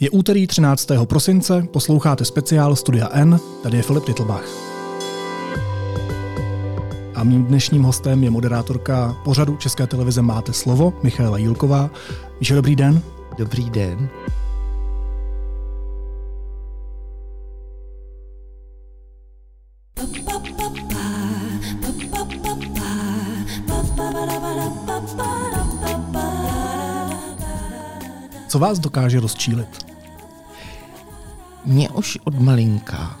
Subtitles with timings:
[0.00, 0.88] Je úterý 13.
[1.04, 4.44] prosince, posloucháte speciál Studia N, tady je Filip Titlbach.
[7.14, 11.90] A mým dnešním hostem je moderátorka pořadu České televize Máte slovo, Michaela Jílková.
[12.40, 13.02] Míšo, dobrý den.
[13.38, 14.08] Dobrý den.
[28.54, 29.86] Co vás dokáže rozčílit?
[31.64, 33.18] Mě už od malinka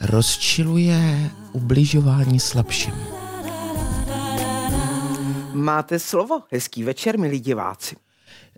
[0.00, 2.94] rozčiluje ubližování slabším.
[5.52, 6.40] Máte slovo.
[6.52, 7.96] Hezký večer, milí diváci.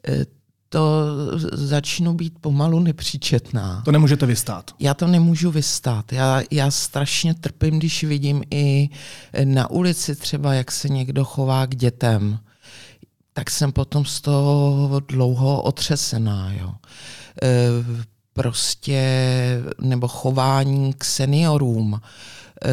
[0.09, 0.27] E,
[0.69, 1.05] to
[1.53, 3.83] začnu být pomalu nepříčetná.
[3.85, 4.71] To nemůžete vystát.
[4.79, 6.13] Já to nemůžu vystát.
[6.13, 8.89] Já, já strašně trpím, když vidím i
[9.45, 12.39] na ulici třeba, jak se někdo chová k dětem
[13.33, 16.53] tak jsem potom z toho dlouho otřesená.
[16.53, 16.75] Jo.
[17.43, 17.69] E,
[18.33, 19.03] prostě,
[19.81, 22.01] nebo chování k seniorům.
[22.65, 22.71] E,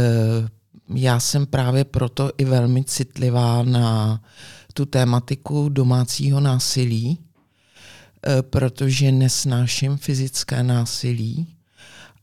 [0.96, 4.22] já jsem právě proto i velmi citlivá na
[4.74, 7.20] tu tématiku domácího násilí,
[8.28, 11.56] e, protože nesnáším fyzické násilí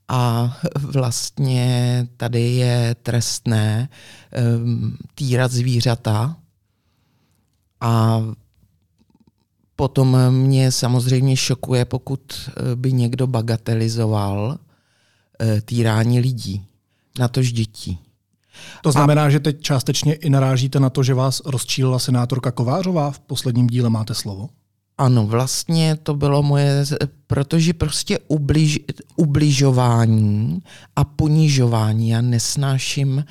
[0.08, 3.88] a vlastně tady je trestné
[5.14, 6.36] týrat zvířata,
[7.80, 8.22] a
[9.76, 14.58] potom mě samozřejmě šokuje, pokud eh, by někdo bagatelizoval
[15.40, 16.66] eh, týrání lidí,
[17.18, 17.98] natož dětí.
[18.82, 19.30] To znamená, a...
[19.30, 23.90] že teď částečně i narážíte na to, že vás rozčílila senátorka Kovářová v posledním díle
[23.90, 24.48] Máte slovo?
[24.98, 26.84] Ano, vlastně to bylo moje,
[27.26, 28.78] protože prostě ubliž,
[29.16, 30.62] ubližování
[30.96, 33.24] a ponižování, já nesnáším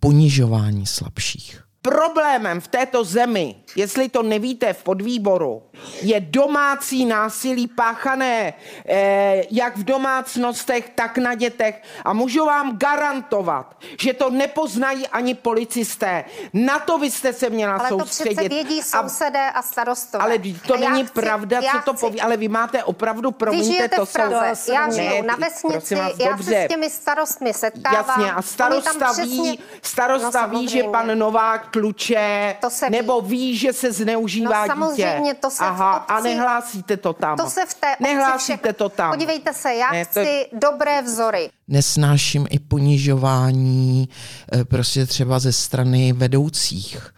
[0.00, 1.67] ponižování slabších.
[1.82, 5.62] Problémem v této zemi, jestli to nevíte v podvýboru,
[6.02, 8.54] je domácí násilí páchané
[8.86, 11.82] eh, jak v domácnostech, tak na dětech.
[12.04, 16.24] A můžu vám garantovat, že to nepoznají ani policisté.
[16.52, 18.38] Na to vy jste se měla ale soustředit.
[18.38, 20.24] Ale to vědí sousedé a, a starostové.
[20.24, 22.20] Ale to a není chci, pravda, co to poví.
[22.20, 24.72] Ale vy máte opravdu, promiňte, to jsou...
[24.72, 26.50] Já žiju na vesnici, vás, já dobře.
[26.50, 28.04] se s těmi starostmi setkávám.
[28.08, 33.56] Jasně, a starosta ví, starosta no, ví, že pan Novák kluče, to se nebo ví,
[33.56, 35.34] že se zneužívá no, samozřejmě, dítě.
[35.40, 37.36] to se Aha, v obci, a nehlásíte to tam.
[37.36, 38.72] To se v té obci Nehlásíte všechno.
[38.72, 39.10] to tam.
[39.10, 40.10] Podívejte se, já ne, to...
[40.10, 41.50] chci dobré vzory.
[41.68, 44.08] Nesnáším i ponižování
[44.52, 47.14] eh, prostě třeba ze strany vedoucích.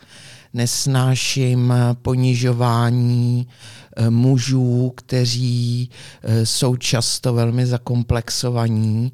[0.52, 3.48] Nesnáším ponižování
[3.96, 5.90] eh, mužů, kteří
[6.22, 9.12] eh, jsou často velmi zakomplexovaní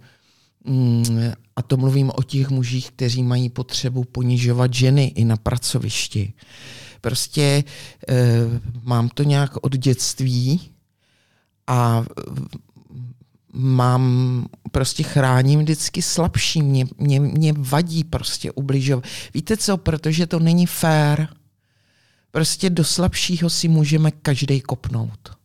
[0.64, 6.32] mm, a to mluvím o těch mužích, kteří mají potřebu ponižovat ženy i na pracovišti.
[7.00, 7.64] Prostě e,
[8.82, 10.60] mám to nějak od dětství
[11.66, 12.04] a
[13.52, 19.04] mám, prostě chráním vždycky slabší, mě, mě, mě vadí prostě ubližovat.
[19.34, 21.28] Víte co, protože to není fér.
[22.30, 25.36] Prostě do slabšího si můžeme každý kopnout.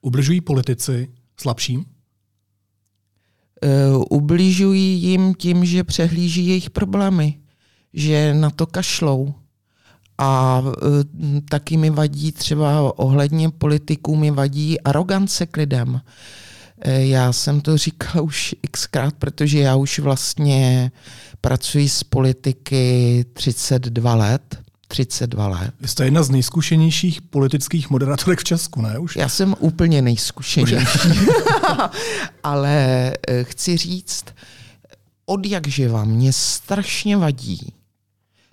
[0.00, 1.08] Ubližují politici
[1.40, 1.84] slabším?
[3.64, 7.34] Uh, ubližují jim tím, že přehlíží jejich problémy,
[7.92, 9.34] že na to kašlou.
[10.18, 10.72] A uh,
[11.48, 15.88] taky mi vadí třeba ohledně politiků, mi vadí arogance k lidem.
[15.88, 16.00] Uh,
[16.84, 20.92] já jsem to říkal už xkrát, protože já už vlastně
[21.40, 25.74] pracuji s politiky 32 let 32 let.
[25.80, 28.98] Vy jste jedna z nejzkušenějších politických moderatorek v Česku, ne?
[28.98, 29.16] Už?
[29.16, 31.08] Já jsem úplně nejzkušenější.
[32.42, 34.24] Ale eh, chci říct,
[35.26, 37.72] od jak živa mě strašně vadí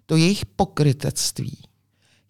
[0.05, 1.57] to jejich pokrytectví,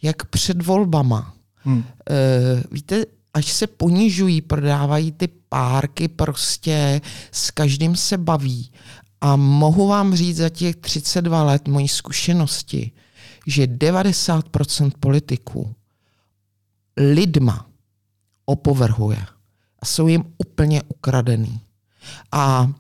[0.02, 1.34] jak před volbama.
[1.56, 1.84] Hmm.
[2.10, 8.72] E, víte, až se ponižují, prodávají ty párky, prostě s každým se baví.
[9.22, 12.92] A mohu vám říct za těch 32 let mojí zkušenosti,
[13.48, 15.76] že 90% politiků
[16.98, 17.70] lidma
[18.46, 19.26] opovrhuje
[19.80, 21.60] a jsou jim úplně ukradený.
[22.32, 22.72] A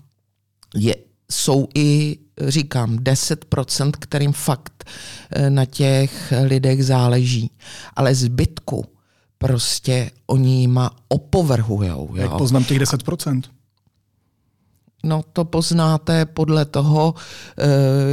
[0.75, 0.95] je,
[1.31, 2.17] jsou i,
[2.47, 4.83] říkám, 10%, kterým fakt
[5.31, 7.51] eh, na těch lidech záleží.
[7.95, 8.85] Ale zbytku
[9.37, 12.15] prostě oni jima opovrhujou.
[12.15, 13.41] Jak poznám těch 10%?
[15.05, 17.13] No to poznáte podle toho,
[17.57, 17.65] eh,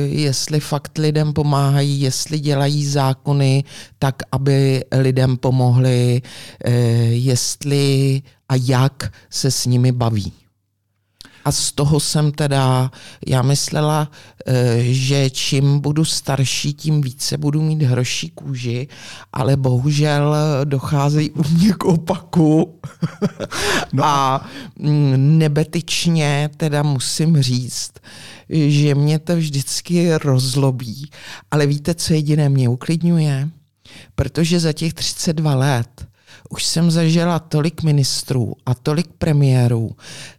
[0.07, 3.65] jestli fakt lidem pomáhají, jestli dělají zákony
[3.99, 6.23] tak, aby lidem pomohli,
[6.65, 6.71] eh,
[7.15, 10.40] jestli a jak se s nimi baví.
[11.45, 12.91] A z toho jsem teda,
[13.27, 14.11] já myslela,
[14.47, 18.89] eh, že čím budu starší, tím více budu mít hroší kůži,
[19.33, 22.79] ale bohužel docházejí u mě k opaku.
[23.93, 24.05] No.
[24.05, 24.47] A
[24.79, 27.93] mm, nebetyčně teda musím říct,
[28.49, 31.11] že mě to vždycky rozlobí.
[31.51, 33.49] Ale víte, co jediné mě uklidňuje?
[34.15, 36.10] Protože za těch 32 let
[36.51, 39.91] už jsem zažila tolik ministrů a tolik premiérů,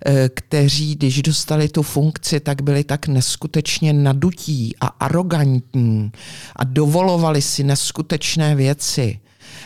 [0.05, 6.11] eh, kteří, když dostali tu funkci, tak byli tak neskutečně nadutí a arrogantní
[6.55, 9.19] a dovolovali si neskutečné věci.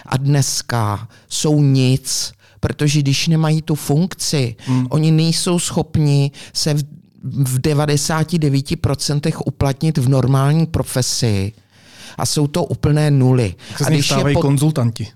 [0.05, 4.87] A dneska jsou nic, protože když nemají tu funkci, hmm.
[4.89, 6.83] oni nejsou schopni se v,
[7.23, 11.51] v 99% uplatnit v normální profesi
[12.17, 13.55] a jsou to úplné nuly.
[13.69, 14.41] Jak se a když je pod...
[14.41, 15.07] konzultanti.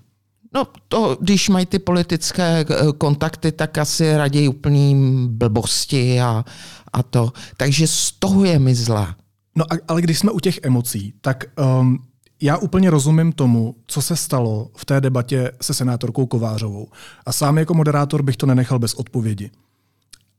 [0.54, 4.94] No to, když mají ty politické eh, kontakty, tak asi raději úplný
[5.28, 6.44] blbosti a,
[6.92, 7.32] a to.
[7.56, 9.16] Takže z toho je mi zla.
[9.56, 11.44] No ale když jsme u těch emocí, tak
[11.80, 11.98] um,
[12.42, 16.88] já úplně rozumím tomu, co se stalo v té debatě se senátorkou Kovářovou.
[17.26, 19.50] A sám jako moderátor bych to nenechal bez odpovědi.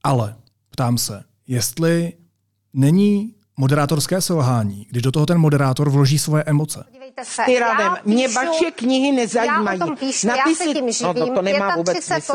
[0.04, 0.36] Ale
[0.69, 2.14] ptám se, jestli
[2.74, 6.84] není moderátorské selhání, když do toho ten moderátor vloží svoje emoce.
[7.24, 9.80] Se, Ty radem, mě vaše knihy nezajímají.
[9.80, 10.96] Já o tom píšu, já se tím živím.
[11.04, 12.34] No, to, to nemá vůbec smysl.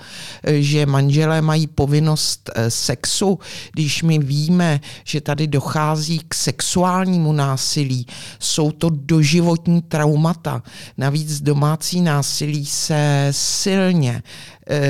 [0.47, 3.39] že manželé mají povinnost sexu,
[3.73, 8.07] když my víme, že tady dochází k sexuálnímu násilí,
[8.39, 10.63] jsou to doživotní traumata.
[10.97, 14.23] Navíc domácí násilí se silně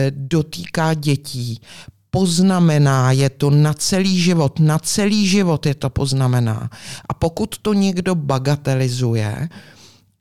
[0.10, 1.62] dotýká dětí,
[2.13, 6.69] poznamená, je to na celý život, na celý život je to poznamená.
[7.10, 9.50] A pokud to někdo bagatelizuje,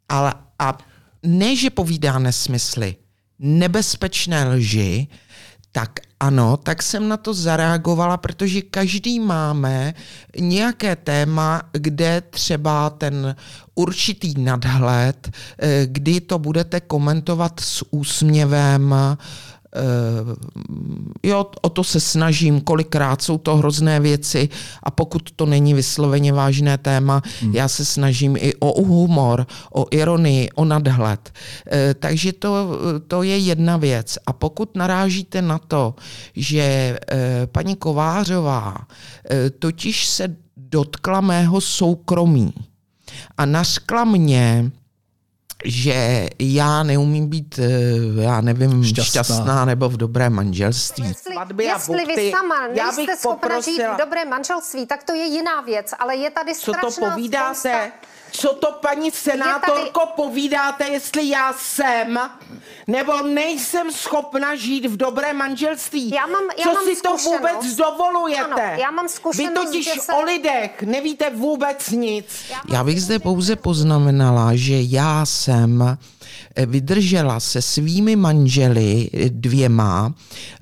[0.09, 0.79] ale a
[1.23, 2.97] ne, že povídá nesmysly,
[3.39, 5.09] nebezpečné lži,
[5.73, 9.95] tak ano, tak jsem na to zareagovala, protože každý máme
[10.39, 13.37] nějaké téma, kde třeba ten
[13.75, 18.95] určitý nadhled, eh, kdy to budete komentovat s úsměvem,
[21.23, 24.49] jo, o to se snažím, kolikrát jsou to hrozné věci
[24.83, 27.55] a pokud to není vysloveně vážné téma, hmm.
[27.55, 31.33] já se snažím i o humor, o ironii, o nadhled.
[31.33, 32.69] Uh, takže to,
[33.09, 34.19] to je jedna věc.
[34.27, 35.95] A pokud narážíte na to,
[36.37, 38.77] že uh, paní Kovářová
[39.59, 42.53] totiž se dotkla mého soukromí
[43.39, 44.71] a nařkla mě,
[45.65, 51.09] že já neumím být, eh, já nevím, šťastná, šťastná nebo v dobrém manželství.
[51.09, 51.35] Jestli,
[51.65, 56.17] jestli vy sama nejste schopna žít v dobrém manželství, tak to je jiná věc, ale
[56.17, 57.55] je tady strašná Co to povídáte?
[57.55, 60.13] Spousta co to paní senátorko tady...
[60.17, 62.19] povídáte, jestli já jsem
[62.87, 66.11] nebo nejsem schopna žít v dobré manželství.
[66.11, 68.43] Já mám, já Co mám si to vůbec dovolujete?
[68.43, 70.13] Ano, já mám Vy totiž se...
[70.13, 72.27] o lidech nevíte vůbec nic.
[72.73, 75.99] Já bych zde pouze poznamenala, že já jsem
[76.67, 80.15] vydržela se svými manželi eh, dvěma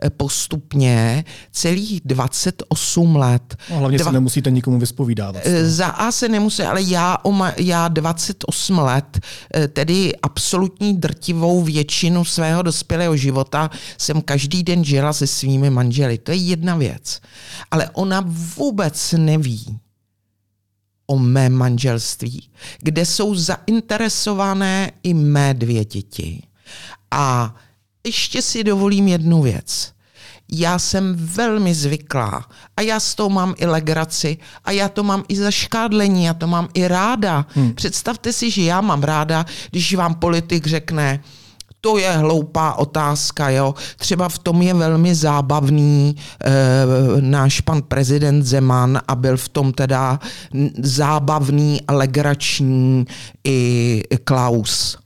[0.02, 3.56] eh, postupně celých 28 let.
[3.70, 4.10] No, hlavně Dva...
[4.10, 5.42] se nemusíte nikomu vyspovídávat.
[5.62, 7.18] Za A se nemusí, ale já,
[7.56, 9.20] já 28 let,
[9.72, 16.18] tedy absolutní drtivou většinu svého dospělého života jsem každý den žila se svými manželi.
[16.18, 17.20] To je jedna věc.
[17.70, 18.24] Ale ona
[18.56, 19.78] vůbec neví,
[21.10, 22.48] o mém manželství,
[22.78, 26.42] kde jsou zainteresované i mé dvě děti.
[27.10, 27.54] A
[28.06, 29.92] ještě si dovolím jednu věc.
[30.52, 35.24] Já jsem velmi zvyklá a já s tou mám i legraci a já to mám
[35.28, 37.46] i za škádlení, já to mám i ráda.
[37.54, 37.74] Hmm.
[37.74, 41.22] Představte si, že já mám ráda, když vám politik řekne,
[41.80, 43.74] to je hloupá otázka, jo.
[43.96, 46.50] Třeba v tom je velmi zábavný e,
[47.20, 50.20] náš pan prezident Zeman a byl v tom teda
[50.82, 53.06] zábavný legrační
[53.44, 54.98] i Klaus.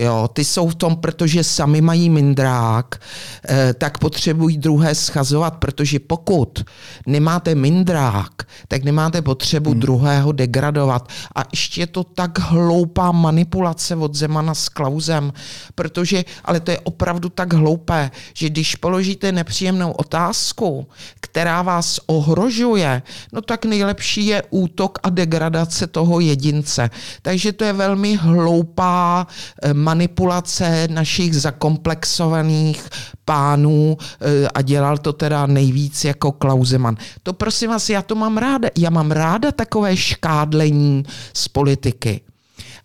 [0.00, 3.00] Jo, ty jsou v tom, protože sami mají mindrák,
[3.48, 6.64] eh, tak potřebují druhé schazovat, protože pokud
[7.06, 8.32] nemáte mindrák,
[8.68, 9.80] tak nemáte potřebu hmm.
[9.80, 11.08] druhého degradovat.
[11.36, 15.32] A ještě je to tak hloupá manipulace od Zemana s Klausem,
[15.74, 20.86] protože, ale to je opravdu tak hloupé, že když položíte nepříjemnou otázku,
[21.20, 23.02] která vás ohrožuje,
[23.32, 26.90] no tak nejlepší je útok a degradace toho jedince.
[27.22, 29.26] Takže to je velmi hloupá
[29.62, 32.88] eh, manipulace našich zakomplexovaných
[33.24, 36.96] pánů eh, a dělal to teda nejvíc jako Klauseman.
[37.22, 38.68] To prosím vás, já to mám ráda.
[38.78, 41.04] Já mám ráda takové škádlení
[41.34, 42.20] z politiky.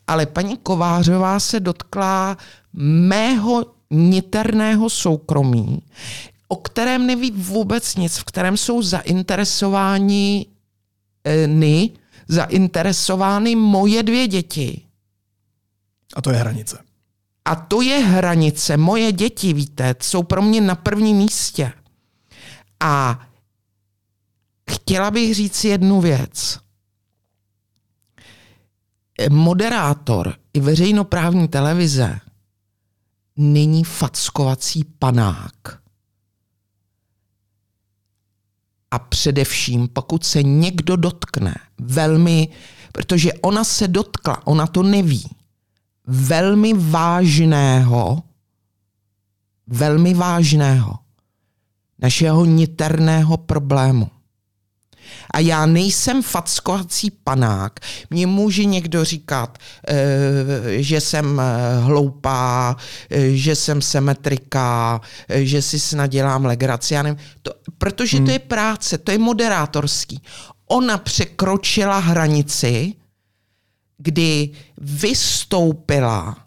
[0.08, 2.38] Ale paní Kovářová se dotkla
[2.74, 5.82] mého niterného soukromí,
[6.48, 10.46] o kterém neví vůbec nic, v kterém jsou zainteresováni
[11.24, 11.90] e, ny,
[12.28, 14.82] zainteresovány moje dvě děti.
[16.16, 16.86] A to je hranice.
[17.46, 18.78] A to je hranice.
[18.78, 21.74] Moje děti, víte, jsou pro mě na prvním místě.
[22.80, 23.22] A
[24.72, 26.60] chtěla bych říct jednu věc.
[29.30, 32.20] Moderátor i veřejnoprávní televize
[33.36, 35.82] není fackovací panák.
[38.92, 42.48] A především, pokud se někdo dotkne velmi,
[42.92, 45.35] protože ona se dotkla, ona to neví,
[46.08, 48.24] velmi vážného,
[49.68, 51.00] velmi vážného
[52.00, 54.10] našeho niterného problému.
[55.34, 57.80] A já nejsem fackovací panák.
[58.10, 59.58] Mně může někdo říkat,
[59.88, 59.96] eh,
[60.84, 62.76] že jsem eh, hloupá,
[63.10, 66.94] eh, že jsem semetrika, že si snad dělám legraci.
[66.94, 67.20] Já nevím.
[67.42, 68.26] To, protože hmm.
[68.26, 70.22] to je práce, to je moderátorský.
[70.68, 72.94] Ona překročila hranici,
[73.98, 76.38] kdy vystoupila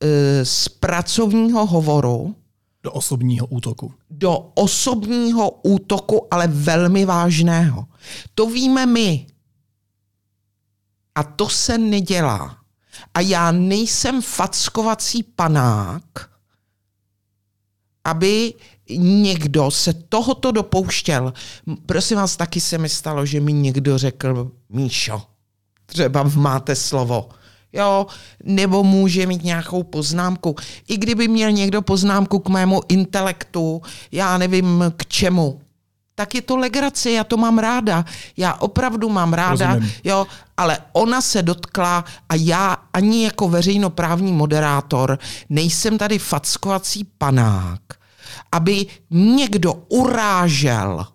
[0.00, 2.36] e, z pracovního hovoru
[2.82, 3.94] do osobního útoku.
[4.10, 7.86] Do osobního útoku, ale velmi vážného.
[8.34, 9.26] To víme my.
[11.14, 12.58] A to se nedělá.
[13.14, 16.30] A já nejsem fackovací panák,
[18.04, 18.54] aby
[18.96, 21.32] někdo se tohoto dopouštěl.
[21.86, 25.22] Prosím vás, taky se mi stalo, že mi někdo řekl, Míšo,
[25.88, 27.28] třeba v máte slovo.
[27.72, 28.06] Jo,
[28.44, 30.56] nebo může mít nějakou poznámku.
[30.88, 35.60] I kdyby měl někdo poznámku k mému intelektu, já nevím k čemu,
[36.14, 38.04] tak je to legrace, já to mám ráda.
[38.36, 39.92] Já opravdu mám ráda, Rozumím.
[40.04, 40.26] jo,
[40.56, 45.18] ale ona se dotkla a já ani jako veřejnoprávní moderátor
[45.48, 47.80] nejsem tady fackovací panák,
[48.52, 51.06] aby někdo urážel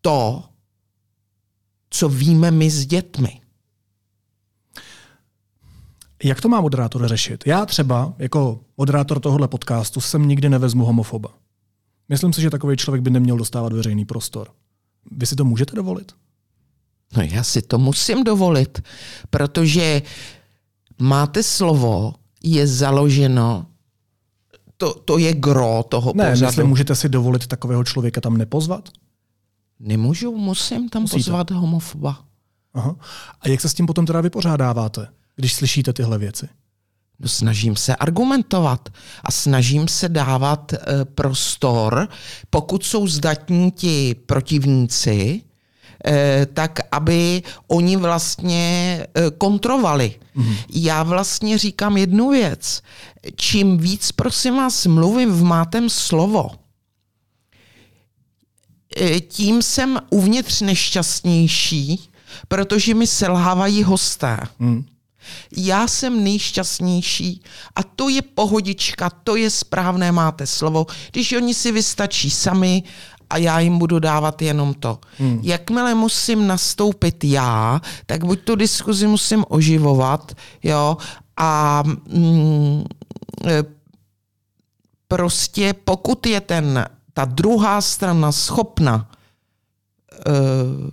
[0.00, 0.44] to,
[1.90, 3.40] co víme my s dětmi.
[6.24, 7.44] Jak to má moderátor řešit?
[7.46, 11.34] Já třeba, jako moderátor tohohle podcastu, jsem nikdy nevezmu homofoba.
[12.08, 14.48] Myslím si, že takový člověk by neměl dostávat veřejný prostor.
[15.10, 16.12] Vy si to můžete dovolit?
[17.16, 18.82] No já si to musím dovolit,
[19.30, 20.02] protože
[20.98, 23.66] máte slovo, je založeno,
[24.76, 26.56] to, to je gro toho ne, pořadu.
[26.56, 28.88] Ne, můžete si dovolit takového člověka tam nepozvat?
[29.80, 31.18] Nemůžu, musím tam Musíte.
[31.18, 32.24] pozvat homofoba.
[32.74, 32.96] Aha.
[33.40, 36.48] A jak se s tím potom teda vypořádáváte, když slyšíte tyhle věci?
[37.20, 38.88] No, snažím se argumentovat
[39.24, 42.08] a snažím se dávat e, prostor,
[42.50, 45.42] pokud jsou zdatní ti protivníci,
[46.06, 48.62] e, tak aby oni vlastně
[49.14, 50.14] e, kontrovali.
[50.36, 50.56] Mm-hmm.
[50.74, 52.82] Já vlastně říkám jednu věc.
[53.36, 56.50] Čím víc, prosím vás, mluvím v mátem slovo,
[59.28, 62.10] tím jsem uvnitř nešťastnější,
[62.48, 64.38] protože mi selhávají hosté.
[64.60, 64.84] Hmm.
[65.56, 67.42] Já jsem nejšťastnější
[67.76, 72.82] a to je pohodička, to je správné, máte slovo, když oni si vystačí sami
[73.30, 74.98] a já jim budu dávat jenom to.
[75.18, 75.40] Hmm.
[75.42, 80.96] Jakmile musím nastoupit já, tak buď tu diskuzi musím oživovat, jo,
[81.36, 82.84] a mm,
[83.46, 83.64] e,
[85.08, 86.84] prostě pokud je ten
[87.18, 90.86] ta druhá strana schopna uh,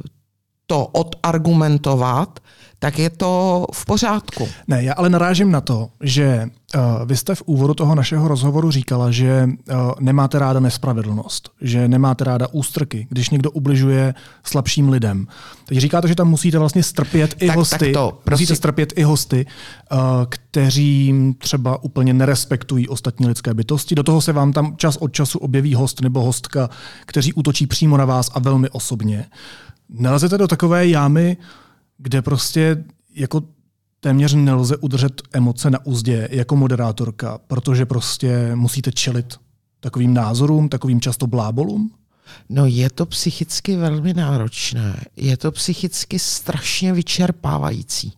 [0.65, 2.39] to odargumentovat,
[2.79, 4.47] tak je to v pořádku.
[4.67, 8.71] Ne, já ale narážím na to, že uh, vy jste v úvodu toho našeho rozhovoru
[8.71, 14.13] říkala, že uh, nemáte ráda nespravedlnost, že nemáte ráda ústrky, když někdo ubližuje
[14.43, 15.27] slabším lidem.
[15.65, 19.03] Teď říkáte, že tam musíte vlastně strpět i tak, hosty, tak to, musíte strpět i
[19.03, 19.45] hosty,
[19.91, 23.95] uh, kteří třeba úplně nerespektují ostatní lidské bytosti.
[23.95, 26.69] Do toho se vám tam čas od času objeví host nebo hostka,
[27.05, 29.25] kteří útočí přímo na vás a velmi osobně.
[29.89, 31.37] Nelezete do takové jámy,
[31.97, 32.83] kde prostě
[33.15, 33.43] jako
[33.99, 39.39] téměř nelze udržet emoce na úzdě jako moderátorka, protože prostě musíte čelit
[39.79, 41.91] takovým názorům, takovým často blábolům?
[42.49, 45.03] No je to psychicky velmi náročné.
[45.15, 48.13] Je to psychicky strašně vyčerpávající.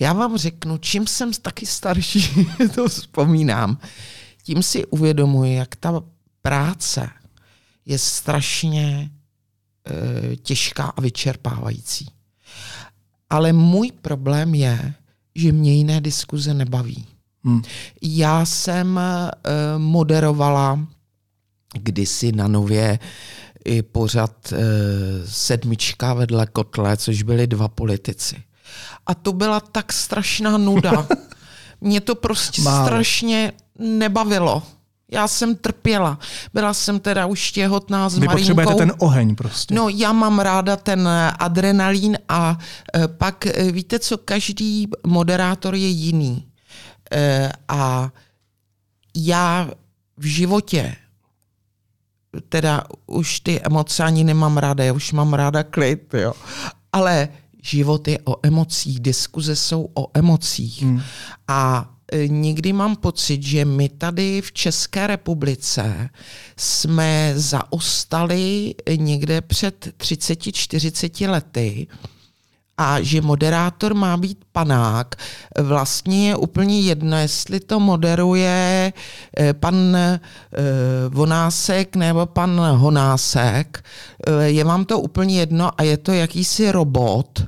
[0.00, 3.78] Já vám řeknu, čím jsem taky starší, to vzpomínám,
[4.42, 6.02] tím si uvědomuji, jak ta
[6.42, 7.10] práce
[7.86, 9.10] je strašně
[10.32, 12.06] e, těžká a vyčerpávající.
[13.32, 14.94] Ale můj problém je,
[15.34, 17.06] že mě jiné diskuze nebaví.
[17.44, 17.62] Hmm.
[18.02, 19.02] Já jsem uh,
[19.82, 20.78] moderovala
[21.74, 22.98] kdysi na nově
[23.64, 24.58] i pořad uh,
[25.24, 28.36] sedmička vedle kotle, což byli dva politici.
[29.06, 31.06] A to byla tak strašná nuda.
[31.80, 32.86] Mě to prostě Málo.
[32.86, 34.62] strašně nebavilo.
[35.12, 36.18] Já jsem trpěla.
[36.54, 38.54] Byla jsem teda už těhotná s Vy Marinkou.
[38.54, 39.74] potřebujete ten oheň prostě.
[39.74, 42.58] No, já mám ráda ten adrenalín a
[42.94, 46.46] e, pak e, víte co, každý moderátor je jiný.
[47.68, 48.10] A
[49.16, 49.70] já
[50.16, 50.96] v životě
[52.48, 56.32] teda už ty emoce ani nemám ráda, já už mám ráda klid, jo.
[56.92, 57.28] Ale
[57.62, 60.82] život je o emocích, diskuze jsou o emocích.
[60.82, 61.02] Hmm.
[61.48, 61.91] A
[62.26, 66.10] někdy mám pocit, že my tady v České republice
[66.56, 71.86] jsme zaostali někde před 30-40 lety
[72.78, 75.14] a že moderátor má být panák.
[75.62, 78.92] Vlastně je úplně jedno, jestli to moderuje
[79.40, 80.20] e, pan e,
[81.08, 83.84] Vonásek nebo pan Honásek.
[84.44, 87.46] Je vám to úplně jedno a je to jakýsi robot, Eh,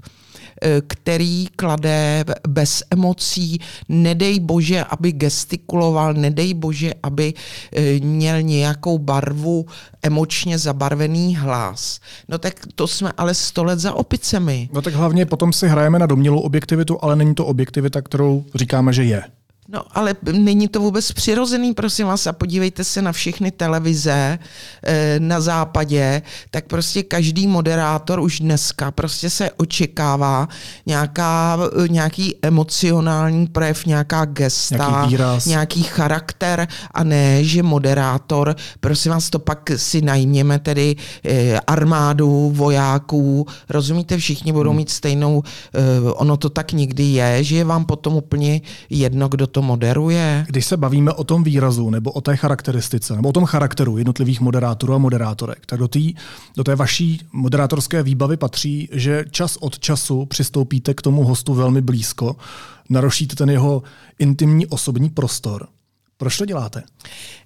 [0.87, 7.35] který klade bez emocí, nedej bože, aby gestikuloval, nedej bože, aby
[7.73, 9.67] eh, měl nějakou barvu,
[10.03, 12.01] emočně zabarvený hlas.
[12.29, 14.69] No tak to jsme ale sto let za opicemi.
[14.73, 18.93] No tak hlavně potom si hrajeme na domělou objektivitu, ale není to objektivita, kterou říkáme,
[18.93, 19.23] že je.
[19.75, 24.39] No ale není to vůbec přirozený, prosím vás, a podívejte se na všechny televize
[24.87, 30.49] e, na západě, tak prostě každý moderátor už dneska prostě se očekává
[30.87, 31.59] nějaká,
[31.89, 39.39] nějaký emocionální projev, nějaká gesta, nějaký, nějaký charakter a ne, že moderátor, prosím vás, to
[39.39, 44.77] pak si najměme tedy e, armádu, vojáků, rozumíte, všichni budou hmm.
[44.77, 45.43] mít stejnou,
[45.75, 48.61] e, ono to tak nikdy je, že je vám potom úplně
[48.91, 50.47] jedno, kdo to moderuje?
[50.49, 54.41] Když se bavíme o tom výrazu nebo o té charakteristice nebo o tom charakteru jednotlivých
[54.41, 56.15] moderátorů a moderátorek, tak do, tý,
[56.57, 61.81] do té vaší moderátorské výbavy patří, že čas od času přistoupíte k tomu hostu velmi
[61.81, 62.37] blízko,
[62.89, 63.83] narošíte ten jeho
[64.19, 65.67] intimní osobní prostor.
[66.17, 66.83] Proč to děláte?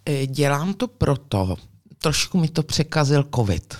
[0.08, 1.56] E, dělám to proto,
[2.02, 3.74] trošku mi to překazil covid.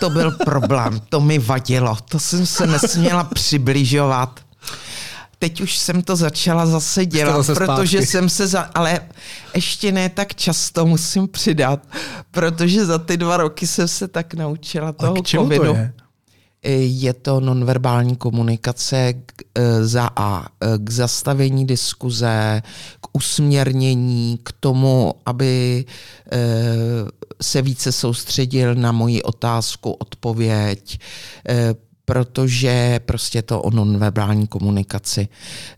[0.00, 4.40] To byl problém, to mi vadilo, to jsem se nesměla přibližovat
[5.44, 8.06] teď už jsem to začala zase dělat, zase protože zpátky.
[8.06, 8.60] jsem se za...
[8.60, 9.00] Ale
[9.54, 11.88] ještě ne tak často musím přidat,
[12.30, 15.64] protože za ty dva roky jsem se tak naučila toho A k čemu covidu.
[15.64, 15.92] To je?
[16.80, 22.62] je to nonverbální komunikace k, e, za A, e, k zastavení diskuze,
[23.00, 25.84] k usměrnění, k tomu, aby
[26.32, 26.38] e,
[27.42, 30.98] se více soustředil na moji otázku, odpověď,
[32.04, 35.28] protože prostě to o nonverbální komunikaci.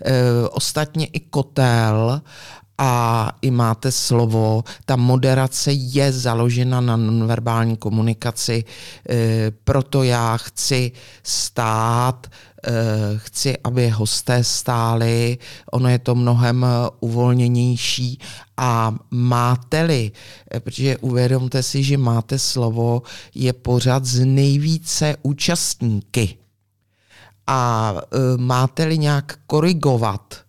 [0.04, 2.22] E, ostatně i kotel
[2.78, 8.64] a i máte slovo, ta moderace je založena na nonverbální komunikaci,
[9.10, 12.26] e, proto já chci stát,
[13.16, 15.38] chci, aby hosté stáli,
[15.72, 16.66] ono je to mnohem
[17.00, 18.18] uvolněnější
[18.56, 20.12] a máte-li,
[20.54, 23.02] e, protože uvědomte si, že máte slovo,
[23.34, 26.38] je pořád z nejvíce účastníky.
[27.46, 27.94] A
[28.36, 30.46] máte-li nějak korigovat,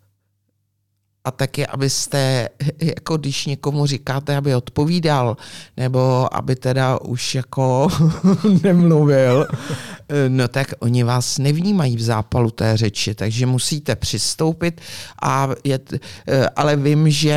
[1.28, 2.48] a taky, abyste,
[2.82, 5.36] jako když někomu říkáte, aby odpovídal,
[5.76, 7.88] nebo aby teda už jako
[8.62, 9.46] nemluvil,
[10.28, 14.80] no tak oni vás nevnímají v zápalu té řeči, takže musíte přistoupit
[15.22, 15.80] a je,
[16.56, 17.36] ale vím, že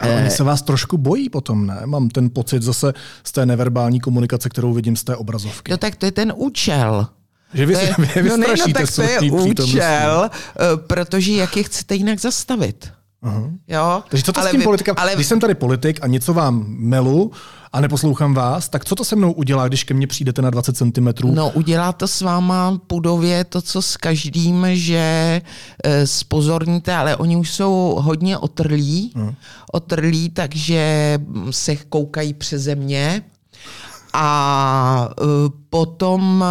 [0.00, 1.82] ale oni se vás trošku bojí potom, ne?
[1.84, 2.92] Mám ten pocit zase
[3.24, 5.70] z té neverbální komunikace, kterou vidím z té obrazovky.
[5.70, 7.06] No tak to je ten účel.
[7.54, 11.62] Že vy, je, vy no ne, no, tak to je účel, eh, protože jak je
[11.62, 12.92] chcete jinak zastavit?
[13.22, 13.58] Uh-huh.
[13.68, 14.02] Jo?
[14.08, 14.94] Takže co to ale s tím vy, politika?
[14.96, 15.14] Ale...
[15.14, 17.32] Když jsem tady politik a něco vám melu
[17.72, 20.76] a neposlouchám vás, tak co to se mnou udělá, když ke mně přijdete na 20
[20.76, 21.08] cm?
[21.24, 25.42] No udělá to s váma pudově to, co s každým, že
[25.84, 29.34] e, spozorníte, ale oni už jsou hodně otrlí, uh-huh.
[29.72, 31.18] otrlí, takže
[31.50, 33.22] se koukají přeze mě
[34.12, 35.24] a e,
[35.70, 36.44] potom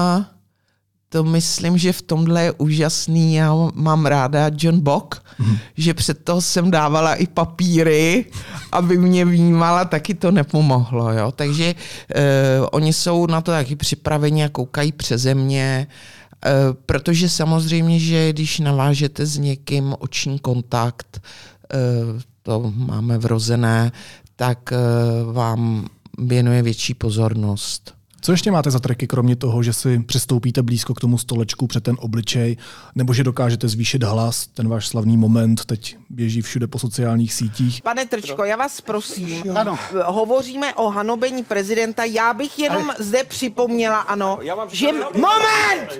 [1.12, 3.36] to myslím, že v tomhle je úžasný.
[3.36, 5.58] Já mám ráda John Bock, mm.
[5.78, 8.26] že před toho jsem dávala i papíry,
[8.72, 11.12] aby mě vnímala, taky to nepomohlo.
[11.12, 11.32] Jo?
[11.32, 16.52] Takže uh, oni jsou na to taky připraveni a koukají přeze mě, uh,
[16.86, 23.92] protože samozřejmě, že když navážete s někým oční kontakt, uh, to máme vrozené,
[24.36, 28.01] tak uh, vám věnuje větší pozornost.
[28.24, 31.84] Co ještě máte za triky, kromě toho, že si přistoupíte blízko k tomu stolečku před
[31.84, 32.58] ten obličej,
[32.96, 37.82] nebo že dokážete zvýšit hlas, ten váš slavný moment teď běží všude po sociálních sítích?
[37.82, 39.80] Pane Trčko, já vás prosím, ano.
[40.06, 42.96] hovoříme o hanobení prezidenta, já bych jenom Ale...
[43.00, 44.40] zde připomněla, ano,
[44.72, 44.88] že...
[45.14, 46.00] Moment!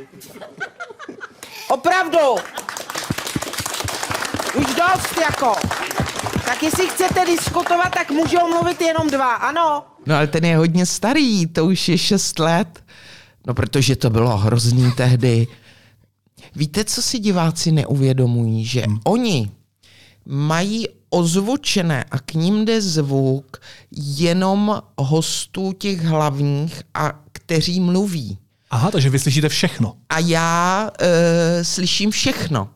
[1.70, 2.20] Opravdu!
[4.56, 5.54] Už dost, jako.
[6.52, 9.84] Tak jestli chcete diskutovat, tak můžou mluvit jenom dva, ano?
[10.06, 12.84] No ale ten je hodně starý, to už je šest let.
[13.48, 15.48] No protože to bylo hrozný tehdy.
[16.56, 18.66] Víte, co si diváci neuvědomují?
[18.66, 19.00] Že hmm.
[19.04, 19.52] oni
[20.26, 23.58] mají ozvučené a k ním jde zvuk
[23.92, 28.38] jenom hostů těch hlavních a kteří mluví.
[28.72, 29.94] Aha, takže vy slyšíte všechno.
[30.10, 32.70] A já e, slyším všechno.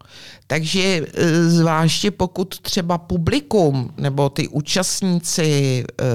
[0.47, 6.05] Takže e, zvláště pokud třeba publikum nebo ty účastníci e,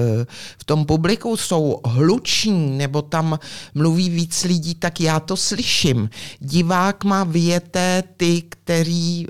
[0.57, 3.39] v tom publiku jsou hluční nebo tam
[3.73, 6.09] mluví víc lidí, tak já to slyším.
[6.39, 9.27] Divák má věté ty, který e,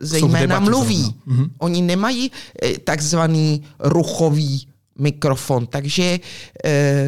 [0.00, 1.14] zejména mluví.
[1.26, 1.50] Mhm.
[1.58, 2.30] Oni nemají
[2.84, 4.66] takzvaný ruchový
[4.98, 5.66] mikrofon.
[5.66, 6.02] Takže
[6.64, 7.06] e,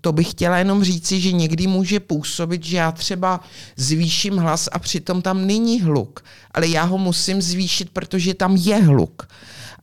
[0.00, 3.40] to bych chtěla jenom říci, že někdy může působit, že já třeba
[3.76, 6.24] zvýším hlas a přitom tam není hluk.
[6.54, 9.28] Ale já ho musím zvýšit, protože tam je hluk.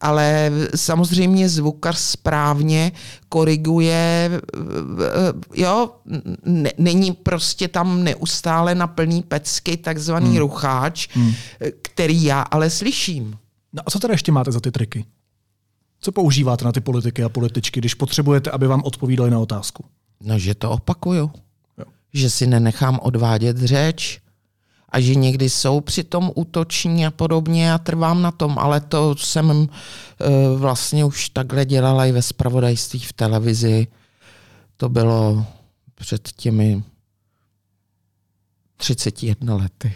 [0.02, 2.92] Ale samozřejmě zvukař správně
[3.30, 4.42] koriguje, eh,
[5.56, 5.92] jo,
[6.78, 10.38] není prostě tam neustále na plný pecky takzvaný hmm.
[10.38, 11.34] rucháč, hmm.
[11.82, 13.38] který já ale slyším.
[13.74, 15.06] No a co teda ještě máte za ty triky?
[16.00, 19.86] Co používáte na ty politiky a političky, když potřebujete, aby vám odpovídali na otázku?
[20.22, 21.32] No, že to opakuju.
[21.78, 21.86] Jo.
[22.14, 24.20] Že si nenechám odvádět řeč
[24.90, 29.50] a že někdy jsou přitom útoční a podobně a trvám na tom, ale to jsem
[29.50, 29.68] uh,
[30.60, 33.88] vlastně už takhle dělala i ve spravodajství v televizi.
[34.78, 35.46] To bylo
[35.96, 36.84] před těmi
[38.78, 39.94] 31 lety.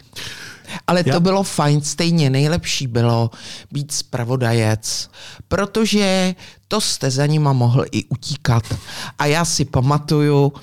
[0.87, 3.29] Ale to bylo fajn, stejně nejlepší bylo
[3.71, 5.09] být spravodajec,
[5.47, 6.35] protože
[6.67, 8.63] to jste za nima mohl i utíkat.
[9.17, 10.53] A já si pamatuju,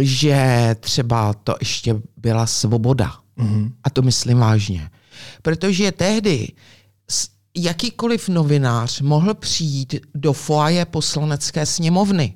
[0.00, 3.14] že třeba to ještě byla svoboda.
[3.38, 3.72] Mm-hmm.
[3.84, 4.90] A to myslím vážně.
[5.42, 6.48] Protože tehdy
[7.56, 12.34] jakýkoliv novinář mohl přijít do foaje poslanecké sněmovny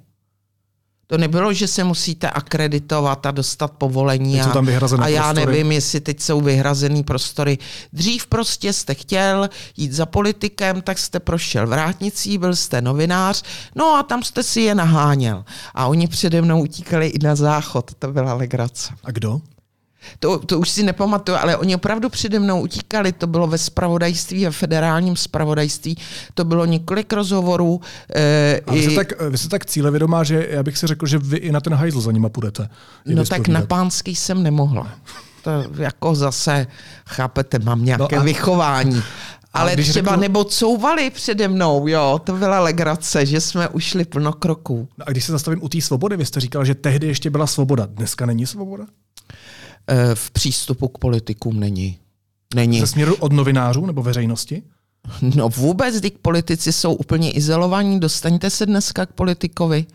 [1.07, 4.41] to nebylo, že se musíte akreditovat a dostat povolení.
[4.41, 4.69] A, tam
[5.01, 5.47] a já prostory.
[5.47, 7.59] nevím, jestli teď jsou vyhrazený prostory.
[7.93, 13.43] Dřív prostě jste chtěl jít za politikem, tak jste prošel vrátnicí, byl jste novinář,
[13.75, 15.45] no a tam jste si je naháněl.
[15.75, 18.95] A oni přede mnou utíkali i na záchod, to byla legrace.
[19.05, 19.41] A kdo?
[20.19, 23.13] To, to už si nepamatuju, ale oni opravdu přede mnou utíkali.
[23.13, 25.99] To bylo ve spravodajství, ve federálním spravodajství.
[26.35, 27.81] To bylo několik rozhovorů.
[28.15, 28.83] Eh, a vy, i...
[28.83, 31.61] jste tak, vy jste tak cílevědomá, že já bych si řekl, že vy i na
[31.61, 32.69] ten hajzl za nima půjdete.
[33.07, 34.89] No tak na pánský jsem nemohla.
[35.43, 35.51] To
[35.83, 36.67] jako zase,
[37.07, 38.25] chápete, mám nějaké no a...
[38.25, 39.03] vychování.
[39.55, 40.23] Ale třeba řeknu...
[40.23, 44.89] nebo couvali přede mnou, jo, to byla legrace, že jsme ušli plno kroků.
[44.99, 47.47] No a když se zastavím u té svobody, vy jste říkal, že tehdy ještě byla
[47.47, 48.85] svoboda, dneska není svoboda?
[49.89, 51.99] Eh, v přístupu k politikům není.
[52.55, 52.81] není.
[52.81, 54.63] Ze směru od novinářů nebo veřejnosti?
[55.37, 59.87] No vůbec, když politici jsou úplně izolovaní, dostaňte se dneska k politikovi.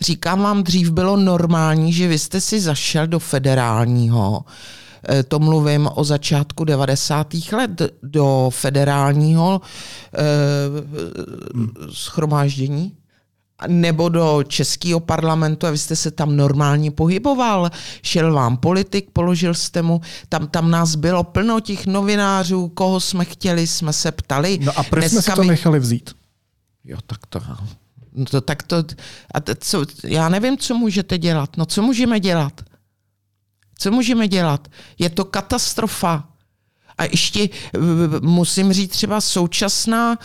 [0.00, 4.44] Říkám vám, dřív bylo normální, že vy jste si zašel do federálního,
[5.08, 7.52] eh, to mluvím o začátku 90.
[7.52, 9.60] let, do federálního
[10.14, 10.18] eh,
[11.92, 12.92] schromáždění,
[13.66, 17.70] nebo do českého parlamentu a vy jste se tam normálně pohyboval.
[18.02, 23.24] Šel vám politik, položil jste mu, tam, tam nás bylo plno těch novinářů, koho jsme
[23.24, 24.58] chtěli, jsme se ptali.
[24.62, 26.10] No a proč jsme si to nechali vzít?
[26.84, 27.40] Jo, tak to...
[28.12, 28.76] No to, tak to,
[29.34, 31.56] a to, co, já nevím, co můžete dělat.
[31.56, 32.60] No co můžeme dělat?
[33.78, 34.68] Co můžeme dělat?
[34.98, 36.28] Je to katastrofa.
[36.98, 37.48] A ještě
[38.20, 40.18] musím říct, třeba současná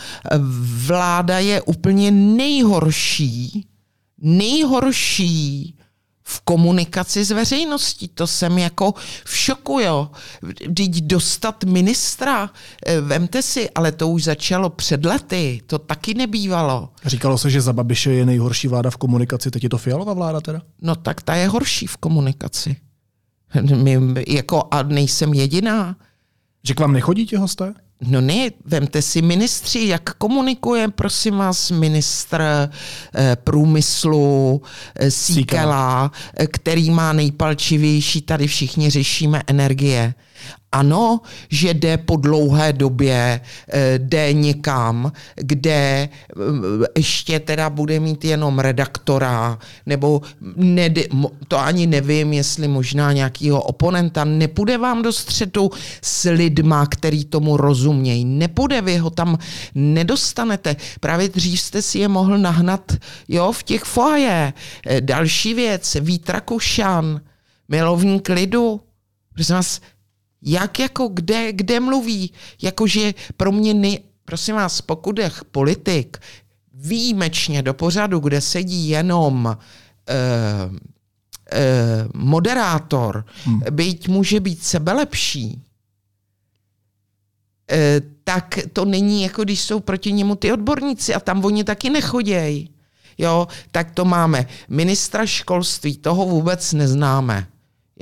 [0.86, 3.66] vláda je úplně nejhorší,
[4.18, 5.74] nejhorší
[6.22, 8.08] v komunikaci s veřejností.
[8.08, 10.10] To jsem jako v šoku, jo.
[10.42, 12.50] Vždyť dostat ministra,
[12.86, 16.88] eh, vemte si, ale to už začalo před lety, to taky nebývalo.
[17.04, 20.40] Říkalo se, že za Babiše je nejhorší vláda v komunikaci, teď je to Fialová vláda
[20.40, 20.62] teda?
[20.82, 22.76] No tak ta je horší v komunikaci.
[23.76, 25.96] My, jako, a nejsem jediná.
[26.64, 27.74] Že k vám nechodí ti hosté?
[28.00, 34.62] No ne, vemte si ministři, jak komunikuje, prosím vás, ministr eh, průmyslu
[34.96, 40.14] eh, Síkela, eh, který má nejpalčivější, tady všichni řešíme energie.
[40.72, 43.40] Ano, že jde po dlouhé době,
[43.72, 46.08] eh, jde někam, kde eh,
[46.96, 50.22] ještě teda bude mít jenom redaktora, nebo
[50.56, 51.08] nedy,
[51.48, 55.70] to ani nevím, jestli možná nějakýho oponenta, nepůjde vám do střetu
[56.02, 58.24] s lidma, který tomu rozumějí.
[58.24, 59.38] Nepůjde, vy ho tam
[59.74, 60.76] nedostanete.
[61.00, 62.92] Právě dřív jste si je mohl nahnat
[63.28, 64.52] jo, v těch foaje.
[64.86, 67.20] Eh, další věc, Vít Rakušan,
[67.68, 68.80] milovník lidu,
[69.34, 69.80] prosím vás,
[70.42, 72.32] jak jako, kde, kde mluví?
[72.62, 76.18] Jakože pro mě, nej, prosím vás, pokud je politik
[76.74, 79.54] výjimečně do pořadu, kde sedí jenom uh,
[80.72, 80.78] uh,
[82.14, 83.60] moderátor, hmm.
[83.70, 85.62] byť může být sebelepší,
[87.72, 87.76] uh,
[88.24, 92.70] tak to není jako když jsou proti němu ty odborníci a tam oni taky nechodějí.
[93.18, 94.46] Jo, tak to máme.
[94.68, 97.46] Ministra školství, toho vůbec neznáme.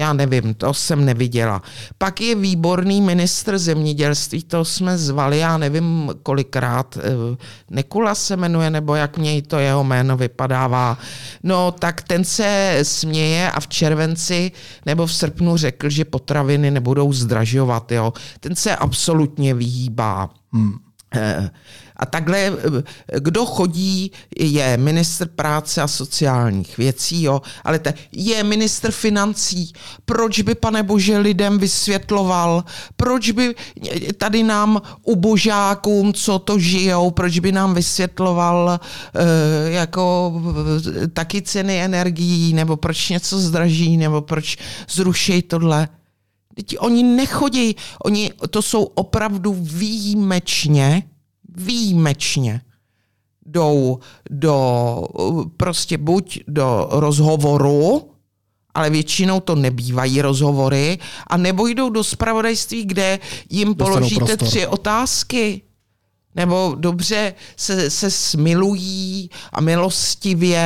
[0.00, 1.62] Já nevím, to jsem neviděla.
[1.98, 7.36] Pak je výborný ministr zemědělství, to jsme zvali, já nevím kolikrát, eh,
[7.70, 10.98] Nekula se jmenuje, nebo jak mě to jeho jméno vypadává.
[11.42, 14.52] No, tak ten se směje a v červenci
[14.86, 17.92] nebo v srpnu řekl, že potraviny nebudou zdražovat.
[17.92, 18.12] Jo.
[18.40, 20.30] Ten se absolutně vyhýbá.
[20.52, 20.72] Hmm.
[21.14, 21.50] Eh,
[22.00, 22.52] a takhle,
[23.18, 29.72] kdo chodí, je ministr práce a sociálních věcí, jo, ale te, je ministr financí.
[30.04, 32.64] Proč by, pane bože, lidem vysvětloval,
[32.96, 33.54] proč by
[34.16, 38.80] tady nám ubožákům, co to žijou, proč by nám vysvětloval
[39.14, 40.32] e, jako
[41.12, 44.56] taky ceny energií, nebo proč něco zdraží, nebo proč
[44.90, 45.88] zruší tohle.
[46.54, 51.02] Teď oni nechodí, oni to jsou opravdu výjimečně
[51.56, 52.60] výjimečně
[53.46, 53.98] jdou
[54.30, 55.02] do,
[55.56, 58.10] prostě buď do rozhovoru,
[58.74, 63.18] ale většinou to nebývají rozhovory, a nebo jdou do spravodajství, kde
[63.50, 64.48] jim Dostanou položíte prostor.
[64.48, 65.62] tři otázky
[66.34, 70.60] nebo dobře se, se smilují a milostivě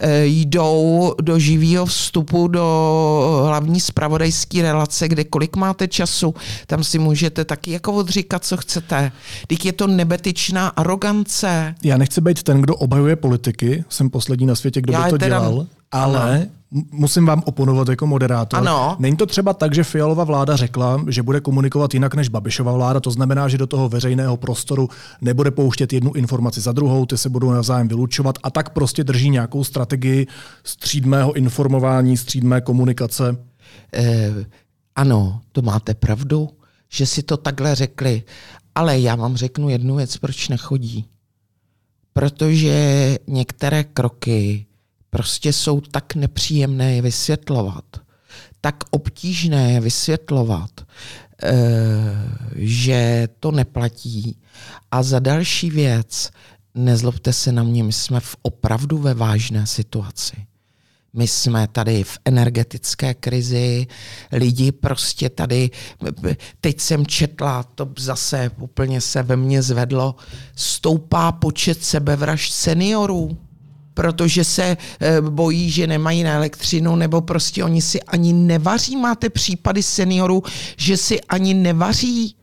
[0.00, 6.34] e, jdou do živého vstupu do hlavní spravodajské relace, kde kolik máte času,
[6.66, 9.12] tam si můžete taky jako odříkat, co chcete.
[9.46, 11.74] Teď je to nebetičná arogance.
[11.82, 15.18] Já nechci být ten, kdo obhajuje politiky, jsem poslední na světě, kdo Já by to
[15.18, 15.38] teda...
[15.38, 18.58] dělal, ale ano musím vám oponovat jako moderátor.
[18.60, 18.96] Ano.
[18.98, 23.00] Není to třeba tak, že Fialová vláda řekla, že bude komunikovat jinak než Babišova vláda,
[23.00, 24.88] to znamená, že do toho veřejného prostoru
[25.20, 29.30] nebude pouštět jednu informaci za druhou, ty se budou navzájem vylučovat a tak prostě drží
[29.30, 30.26] nějakou strategii
[30.64, 33.36] střídmého informování, střídmé komunikace?
[33.94, 34.32] Eh,
[34.96, 36.48] ano, to máte pravdu,
[36.88, 38.22] že si to takhle řekli,
[38.74, 41.04] ale já vám řeknu jednu věc, proč nechodí.
[42.12, 44.66] Protože některé kroky
[45.12, 47.84] prostě jsou tak nepříjemné je vysvětlovat,
[48.60, 50.70] tak obtížné je vysvětlovat,
[51.42, 51.52] eh,
[52.54, 54.38] že to neplatí.
[54.90, 56.30] A za další věc,
[56.74, 60.36] nezlobte se na mě, my jsme v opravdu ve vážné situaci.
[61.12, 63.86] My jsme tady v energetické krizi,
[64.32, 65.70] lidi prostě tady,
[66.60, 70.14] teď jsem četla, to zase úplně se ve mně zvedlo,
[70.56, 73.38] stoupá počet sebevražd seniorů
[73.94, 78.96] protože se eh, bojí, že nemají na elektřinu, nebo prostě oni si ani nevaří.
[78.96, 80.42] Máte případy seniorů,
[80.76, 82.36] že si ani nevaří.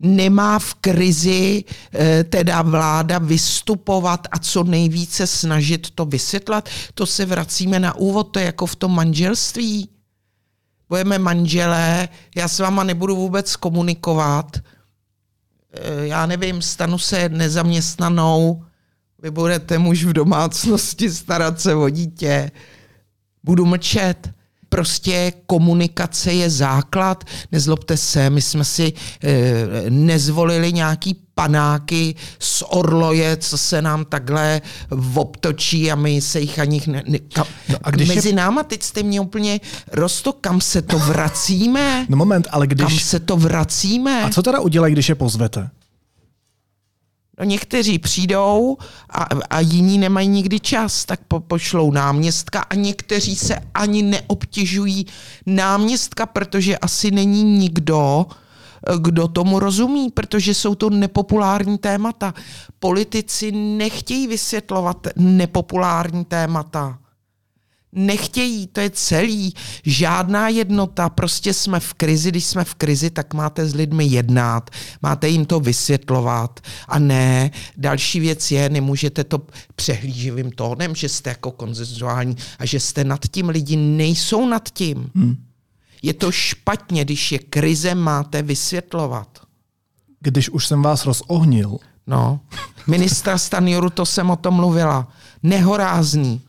[0.00, 6.68] Nemá v krizi eh, teda vláda vystupovat a co nejvíce snažit to vysvětlat.
[6.94, 9.88] To se vracíme na úvod, to je jako v tom manželství.
[10.88, 18.64] Budeme manželé, já s váma nebudu vůbec komunikovat, eh, já nevím, stanu se nezaměstnanou,
[19.22, 22.50] vy budete muž v domácnosti starat se o dítě.
[23.44, 24.30] Budu mlčet.
[24.68, 27.24] prostě komunikace je základ.
[27.52, 28.92] Nezlobte se, my jsme si
[29.24, 34.60] e, nezvolili nějaký panáky z orloje, co se nám takhle
[35.14, 38.34] obtočí a my se jich ani ne, ne, kam, no a když Mezi je...
[38.34, 39.60] náma teď jste mě úplně
[39.92, 42.06] rosto, kam se to vracíme?
[42.08, 42.86] No moment, ale když...
[42.86, 44.22] Kam se to vracíme?
[44.22, 45.70] A co teda udělají, když je pozvete?
[47.38, 48.76] No někteří přijdou
[49.10, 55.06] a, a jiní nemají nikdy čas, tak po, pošlou náměstka a někteří se ani neobtěžují
[55.46, 58.26] náměstka, protože asi není nikdo,
[59.00, 62.34] kdo tomu rozumí, protože jsou to nepopulární témata.
[62.78, 66.98] Politici nechtějí vysvětlovat nepopulární témata.
[67.94, 69.54] Nechtějí, to je celý.
[69.84, 72.30] Žádná jednota, prostě jsme v krizi.
[72.30, 74.70] Když jsme v krizi, tak máte s lidmi jednat,
[75.02, 76.60] máte jim to vysvětlovat.
[76.88, 79.40] A ne, další věc je, nemůžete to
[79.76, 83.48] přehlíživým tónem, že jste jako konzenzuální a že jste nad tím.
[83.48, 85.10] Lidi nejsou nad tím.
[85.14, 85.36] Hmm.
[86.02, 89.28] Je to špatně, když je krize, máte vysvětlovat.
[90.20, 91.78] Když už jsem vás rozohnil.
[92.06, 92.40] No,
[92.86, 95.08] ministra Stanjuru, to jsem o tom mluvila.
[95.42, 96.40] Nehorázný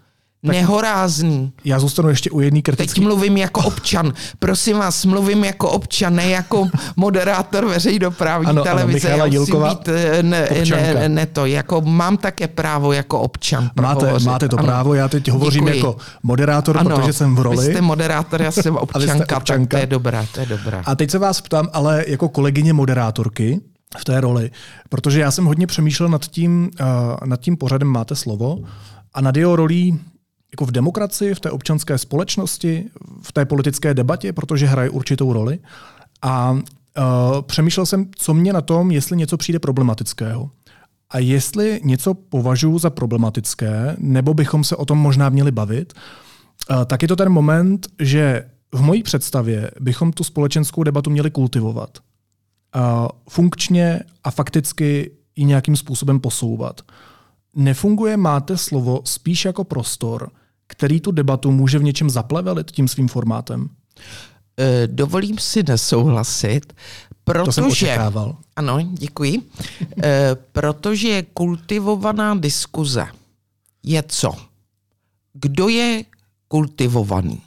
[0.48, 1.54] tak nehorázný.
[1.66, 2.94] Já zůstanu ještě u jedné kritické.
[2.94, 4.14] Teď mluvím jako občan.
[4.40, 9.14] Prosím vás, mluvím jako občan, ne jako moderátor veřejnoprávní ano, televize.
[9.14, 13.70] Ano, Jílková, být, eh, ne, ne, ne, to, jako mám také právo jako občan.
[13.82, 14.66] Máte, máte to ano.
[14.68, 15.78] právo, já teď hovořím Děkuji.
[15.78, 17.68] jako moderátor, ano, protože jsem v roli.
[17.68, 19.78] Vy jste moderátor, já jsem občanka, občanka.
[19.78, 20.82] to je dobré, to je dobré.
[20.86, 23.62] A teď se vás ptám, ale jako kolegyně moderátorky,
[23.98, 24.52] v té roli,
[24.90, 26.88] protože já jsem hodně přemýšlel nad tím, uh,
[27.26, 28.58] nad tím pořadem Máte slovo
[29.14, 30.00] a nad jeho rolí
[30.54, 32.86] jako v demokracii, v té občanské společnosti,
[33.22, 35.60] v té politické debatě, protože hraje určitou roli.
[36.22, 36.60] A uh,
[37.42, 40.52] přemýšlel jsem, co mě na tom, jestli něco přijde problematického.
[41.10, 45.94] A jestli něco považuji za problematické, nebo bychom se o tom možná měli bavit,
[46.70, 51.32] uh, tak je to ten moment, že v mojí představě bychom tu společenskou debatu měli
[51.32, 51.98] kultivovat.
[52.76, 56.82] Uh, funkčně a fakticky ji nějakým způsobem posouvat.
[57.56, 60.30] Nefunguje máte slovo spíš jako prostor,
[60.74, 63.70] který tu debatu může v něčem zaplevelit tím svým formátem?
[64.60, 66.74] E, dovolím si nesouhlasit,
[67.24, 67.46] protože...
[67.46, 68.38] To jsem očekával.
[68.56, 69.42] Ano, děkuji.
[70.04, 73.08] E, protože kultivovaná diskuze
[73.84, 74.32] je co?
[75.34, 76.04] Kdo je
[76.48, 77.42] kultivovaný?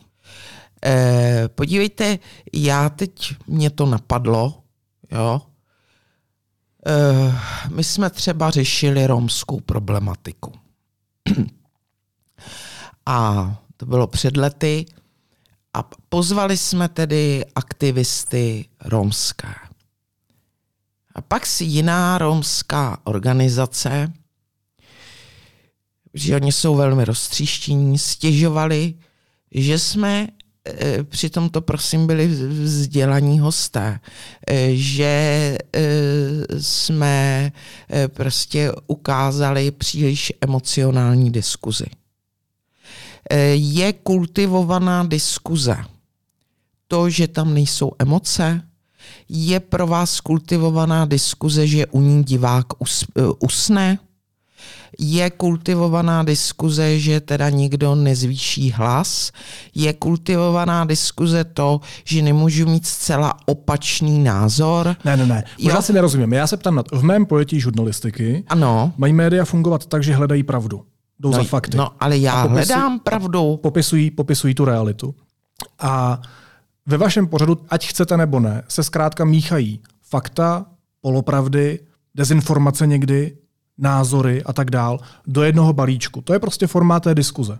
[0.87, 2.19] E, podívejte,
[2.53, 4.63] já teď mě to napadlo,
[5.13, 5.43] jo.
[7.75, 10.53] My jsme třeba řešili romskou problematiku.
[13.07, 14.87] A to bylo před lety.
[15.75, 19.55] A pozvali jsme tedy aktivisty romské.
[21.15, 24.13] A pak si jiná romská organizace,
[26.15, 28.95] že oni jsou velmi roztříštění, stěžovali,
[29.51, 30.29] že jsme
[30.67, 34.01] e, přitom to prosím byli vzdělaní hosté,
[34.51, 35.59] e, že e,
[36.61, 37.53] jsme
[38.07, 41.87] prostě ukázali příliš emocionální diskuzi.
[43.31, 45.77] Eh, je kultivovaná diskuze.
[46.89, 48.63] To, že tam nejsou emoce,
[49.29, 53.99] je pro vás kultivovaná diskuze, že u ní divák eh, usne?
[54.99, 59.33] Je kultivovaná diskuze, že teda nikdo nezvýší hlas?
[59.75, 64.97] Je kultivovaná diskuze to, že nemůžu mít zcela opačný názor?
[65.05, 65.45] Ne, ne, ne.
[65.63, 65.83] Možná jo?
[65.83, 66.33] si nerozumím.
[66.33, 66.99] Já se ptám na to.
[66.99, 68.93] V mém pojetí žurnalistiky ano.
[68.97, 70.83] mají média fungovat tak, že hledají pravdu
[71.21, 71.77] jdou no, za fakty.
[71.77, 73.57] No, ale já popisují, hledám pravdu.
[73.57, 75.15] Popisují, popisují tu realitu.
[75.79, 76.21] A
[76.87, 80.67] ve vašem pořadu, ať chcete nebo ne, se zkrátka míchají fakta,
[81.01, 81.81] polopravdy,
[82.15, 83.37] dezinformace někdy,
[83.79, 86.21] názory a tak dál do jednoho balíčku.
[86.21, 87.59] To je prostě formát té diskuze.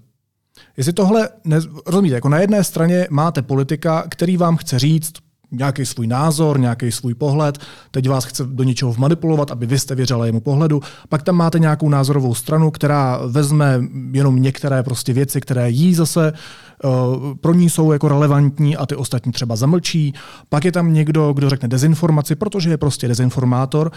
[0.77, 5.13] Jestli tohle, ne, rozumíte, jako na jedné straně máte politika, který vám chce říct,
[5.51, 7.59] nějaký svůj názor, nějaký svůj pohled,
[7.91, 10.81] teď vás chce do něčeho vmanipulovat, aby vy jste věřili jemu pohledu.
[11.09, 13.81] Pak tam máte nějakou názorovou stranu, která vezme
[14.13, 16.33] jenom některé prostě věci, které jí zase
[16.85, 16.91] uh,
[17.35, 20.15] pro ní jsou jako relevantní a ty ostatní třeba zamlčí.
[20.49, 23.91] Pak je tam někdo, kdo řekne dezinformaci, protože je prostě dezinformátor.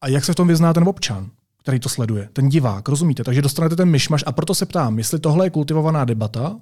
[0.00, 1.26] A jak se v tom vyzná ten občan?
[1.62, 3.24] který to sleduje, ten divák, rozumíte?
[3.24, 6.56] Takže dostanete ten myšmaš a proto se ptám, jestli tohle je kultivovaná debata,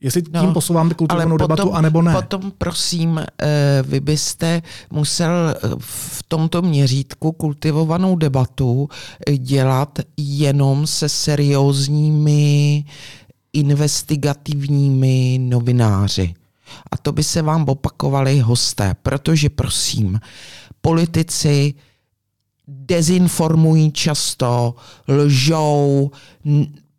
[0.00, 2.12] Jestli tím no, posouváme kulturovanou potom, debatu, anebo ne.
[2.12, 8.88] Potom, prosím, eh, vy byste musel eh, v tomto měřítku kultivovanou debatu
[9.26, 12.84] eh, dělat jenom se seriózními
[13.52, 16.34] investigativními novináři.
[16.90, 20.20] A to by se vám opakovali hosté, protože prosím,
[20.80, 21.74] politici
[22.68, 24.74] dezinformují často,
[25.08, 26.10] lžou,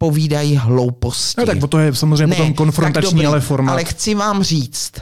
[0.01, 1.41] povídají hlouposti.
[1.41, 3.73] No, tak to je samozřejmě ne, potom konfrontační, dobrý, ale formát.
[3.73, 4.93] Ale chci vám říct,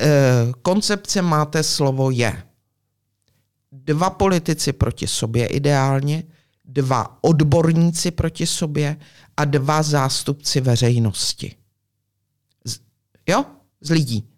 [0.00, 2.42] eh, koncepce máte slovo je
[3.72, 6.24] dva politici proti sobě ideálně,
[6.64, 8.96] dva odborníci proti sobě
[9.36, 11.56] a dva zástupci veřejnosti.
[12.64, 12.80] Z,
[13.28, 13.44] jo?
[13.80, 14.28] Z lidí.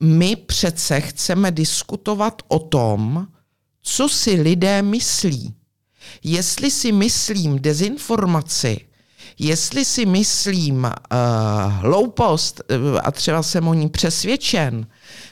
[0.00, 3.28] My přece chceme diskutovat o tom,
[3.82, 5.55] co si lidé myslí.
[6.24, 8.80] Jestli si myslím dezinformaci,
[9.38, 10.90] jestli si myslím uh,
[11.80, 14.86] hloupost uh, a třeba jsem o ní přesvědčen,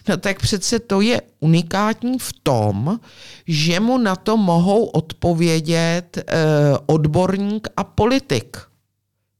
[0.09, 3.01] no tak přece to je unikátní v tom,
[3.47, 8.57] že mu na to mohou odpovědět uh, odborník a politik.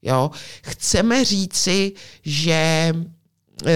[0.03, 0.31] Jo?
[0.63, 3.71] Chceme říci, že uh,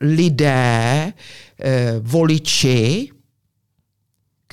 [0.00, 3.10] lidé, uh, voliči,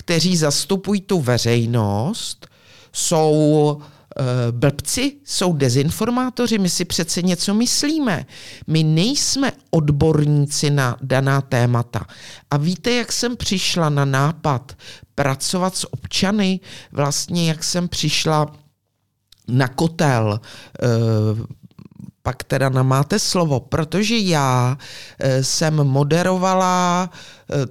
[0.07, 2.47] kteří zastupují tu veřejnost,
[2.93, 3.81] jsou
[4.19, 8.25] Eh, blbci, jsou dezinformátoři, my si přece něco myslíme.
[8.67, 12.05] My nejsme odborníci na daná témata.
[12.51, 14.77] A víte, jak jsem přišla na nápad
[15.15, 16.59] pracovat s občany,
[16.91, 18.55] vlastně jak jsem přišla
[19.47, 20.87] na kotel, eh,
[22.27, 24.77] pak teda na máte slovo, protože já
[25.19, 27.09] eh, jsem moderovala,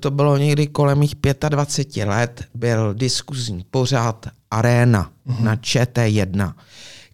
[0.01, 1.15] to bylo někdy kolem mých
[1.49, 5.41] 25 let, byl diskuzní pořád Arena mm-hmm.
[5.41, 6.55] na ČT1,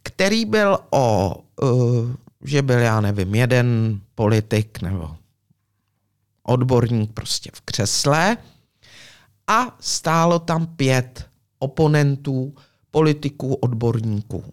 [0.02, 2.10] který byl o, uh,
[2.44, 5.16] že byl, já nevím, jeden politik nebo
[6.42, 8.36] odborník prostě v křesle
[9.46, 11.26] a stálo tam pět
[11.58, 12.54] oponentů,
[12.90, 14.44] politiků, odborníků.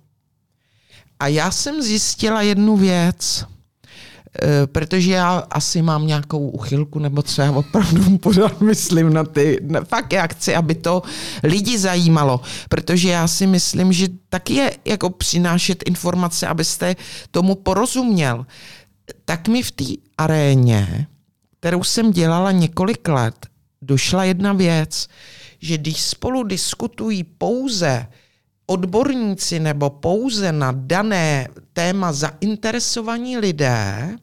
[1.20, 3.46] A já jsem zjistila jednu věc–
[4.44, 9.60] Eh, protože já asi mám nějakou uchylku, nebo co já opravdu pořád myslím na ty,
[9.62, 11.04] na, fakt já chci, aby to
[11.44, 16.96] lidi zajímalo, protože já si myslím, že taky je jako přinášet informace, abyste
[17.32, 18.46] tomu porozuměl.
[19.26, 19.86] Tak mi v té
[20.18, 21.08] aréně,
[21.60, 23.36] kterou jsem dělala několik let,
[23.82, 25.08] došla jedna věc,
[25.62, 28.08] že když spolu diskutují pouze
[28.70, 34.16] odborníci nebo pouze na dané téma zainteresovaní lidé,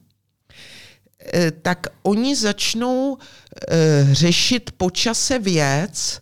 [1.33, 6.21] eh, tak oni začnou eh, řešit počase věc,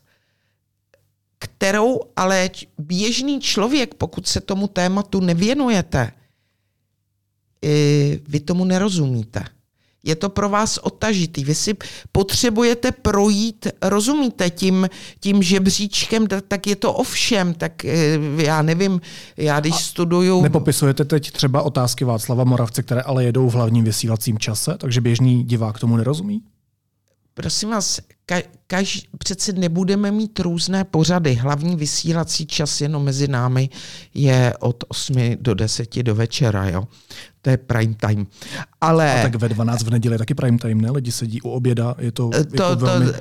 [1.40, 6.12] kterou ale běžný člověk, pokud se tomu tématu nevěnujete,
[7.64, 9.55] eh, vy tomu nerozumíte
[10.06, 11.44] je to pro vás otažitý.
[11.44, 11.74] Vy si
[12.12, 14.90] potřebujete projít, rozumíte, tím,
[15.20, 19.02] tím žebříčkem, tak je to ovšem, tak eh, já nevím,
[19.38, 20.42] já když A studuju...
[20.42, 25.44] Nepopisujete teď třeba otázky Václava Moravce, které ale jedou v hlavním vysílacím čase, takže běžný
[25.44, 26.42] divák tomu nerozumí?
[27.38, 28.36] Prosím vás, ka,
[28.68, 31.34] kaž, přece nebudeme mít různé pořady.
[31.34, 33.70] Hlavní vysílací čas jenom mezi námi
[34.14, 36.70] je od 8 do 10 do večera.
[36.70, 36.84] Jo?
[37.42, 38.28] To je prime time.
[38.82, 39.20] Ale...
[39.20, 40.92] A tak ve 12 v neděli taky prime time, ne?
[40.92, 43.12] Lidi sedí u oběda, je to, to, jako to, velmi...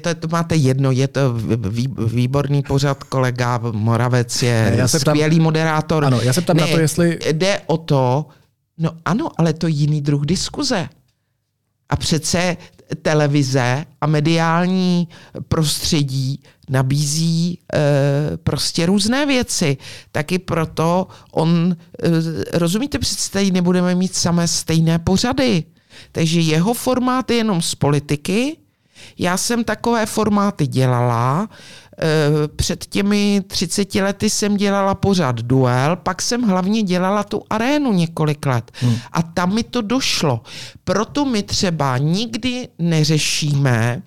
[0.00, 1.34] to, to máte jedno, je to
[1.70, 6.04] vý, výborný pořad, kolega Moravec je ne, já se skvělý ptám, moderátor.
[6.04, 7.18] Ano, já se ptám ne, na to, jestli...
[7.32, 8.26] Jde o to,
[8.78, 10.88] no ano, ale to je jiný druh diskuze.
[11.88, 12.56] A přece
[13.02, 15.08] televize a mediální
[15.48, 17.78] prostředí nabízí e,
[18.36, 19.76] prostě různé věci.
[20.12, 25.64] Taky proto on, e, rozumíte, přece tady nebudeme mít samé stejné pořady.
[26.12, 28.56] Takže jeho formát je jenom z politiky.
[29.18, 31.48] Já jsem takové formáty dělala.
[31.98, 37.92] E, před těmi 30 lety jsem dělala pořád duel, pak jsem hlavně dělala tu arénu
[37.92, 38.70] několik let.
[38.74, 38.96] Hmm.
[39.12, 40.40] A tam mi to došlo.
[40.84, 44.02] Proto my třeba nikdy neřešíme,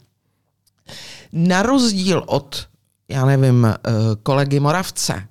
[1.33, 2.67] na rozdíl od,
[3.09, 3.77] já nevím, e,
[4.23, 5.27] kolegy Moravce,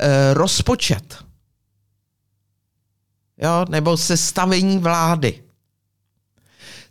[0.00, 1.18] e, rozpočet.
[3.38, 5.42] Jo, nebo sestavení vlády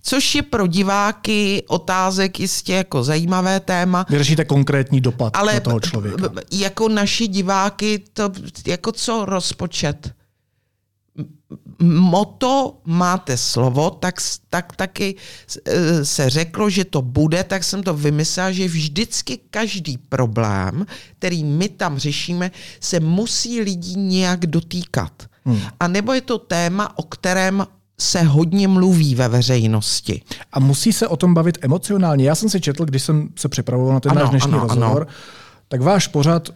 [0.06, 4.06] což je pro diváky otázek jistě jako zajímavé téma.
[4.10, 6.30] Vy řešíte konkrétní dopad ale na toho člověka.
[6.52, 8.32] jako naši diváky, to
[8.68, 10.14] jako co rozpočet?
[11.84, 14.16] moto máte slovo, tak,
[14.50, 15.16] tak taky
[15.66, 20.86] e, se řeklo, že to bude, tak jsem to vymyslel, že vždycky každý problém,
[21.20, 25.24] který my tam řešíme, se musí lidí nějak dotýkat.
[25.46, 25.62] Hmm.
[25.80, 27.66] A nebo je to téma, o kterém
[28.00, 30.22] se hodně mluví ve veřejnosti.
[30.52, 32.26] A musí se o tom bavit emocionálně.
[32.26, 35.02] Já jsem si četl, když jsem se připravoval na ten ano, náš dnešní ano, rozhovor,
[35.02, 35.12] ano.
[35.68, 36.50] tak váš pořad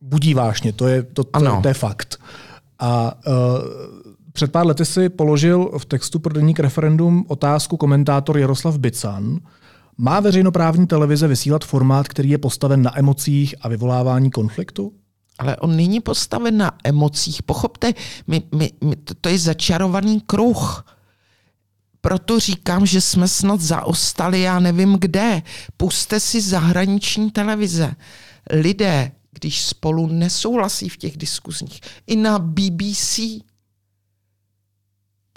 [0.00, 2.20] budí vášně, to je, to, to, to je fakt.
[2.78, 3.32] A uh,
[4.32, 9.38] před pár lety si položil v textu pro denník referendum otázku komentátor Jaroslav Bican.
[9.98, 14.92] Má veřejnoprávní televize vysílat formát, který je postaven na emocích a vyvolávání konfliktu?
[15.38, 17.42] Ale on není postaven na emocích.
[17.42, 17.94] Pochopte,
[18.26, 20.84] my, my, my, to, to je začarovaný kruh.
[22.00, 25.42] Proto říkám, že jsme snad zaostali, já nevím kde.
[25.76, 27.94] Puste si zahraniční televize.
[28.50, 33.18] Lidé, když spolu nesouhlasí v těch diskuzních, i na BBC,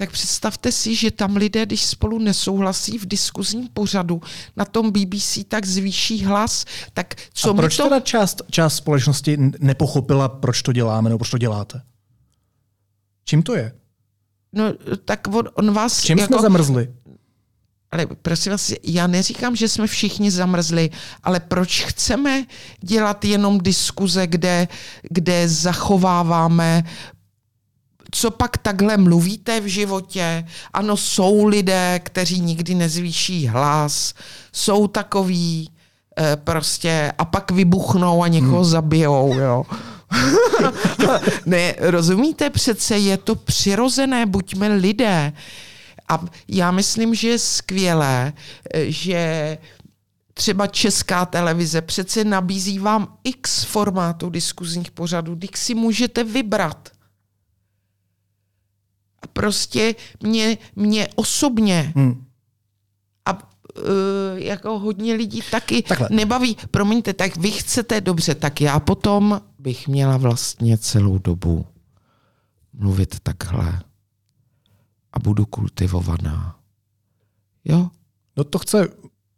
[0.02, 4.22] tak představte si, že tam lidé, když spolu nesouhlasí v diskuzním pořadu
[4.56, 6.66] na tom BBC, tak zvýší hlas.
[6.94, 7.84] Tak co A proč to...
[7.84, 11.82] teda část, část společnosti nepochopila, proč to děláme nebo proč to děláte?
[13.26, 13.74] Čím to je?
[14.54, 14.64] No,
[15.06, 16.02] tak on, on vás...
[16.02, 16.34] V čem jako...
[16.34, 16.94] jsme zamrzli?
[17.92, 20.90] Ale prosím vás, já neříkám, že jsme všichni zamrzli,
[21.24, 22.46] ale proč chceme
[22.80, 24.68] dělat jenom diskuze, kde,
[25.10, 26.84] kde zachováváme
[28.12, 30.48] co pak takhle mluvíte v životě?
[30.74, 34.14] Ano, jsou lidé, kteří nikdy nezvýší hlas,
[34.52, 35.70] jsou takový
[36.20, 38.66] e, prostě a pak vybuchnou a někoho hmm.
[38.66, 39.66] zabijou, jo.
[41.46, 45.34] ne, rozumíte přece, je to přirozené, buďme lidé.
[46.10, 48.34] A já myslím, že je skvělé,
[48.74, 49.58] eh, že
[50.34, 56.90] třeba česká televize přece nabízí vám x formátu diskuzních pořadů, když si můžete vybrat.
[59.22, 62.26] A prostě mě, mě osobně hmm.
[63.26, 63.42] a uh,
[64.36, 66.08] jako hodně lidí taky Takhle.
[66.12, 66.58] nebaví.
[66.72, 71.66] Promiňte, tak vy chcete dobře, tak já potom bych měla vlastně celou dobu
[72.74, 73.82] mluvit takhle
[75.14, 76.56] a budu kultivovaná.
[77.66, 77.90] Jo?
[78.38, 78.88] No to chce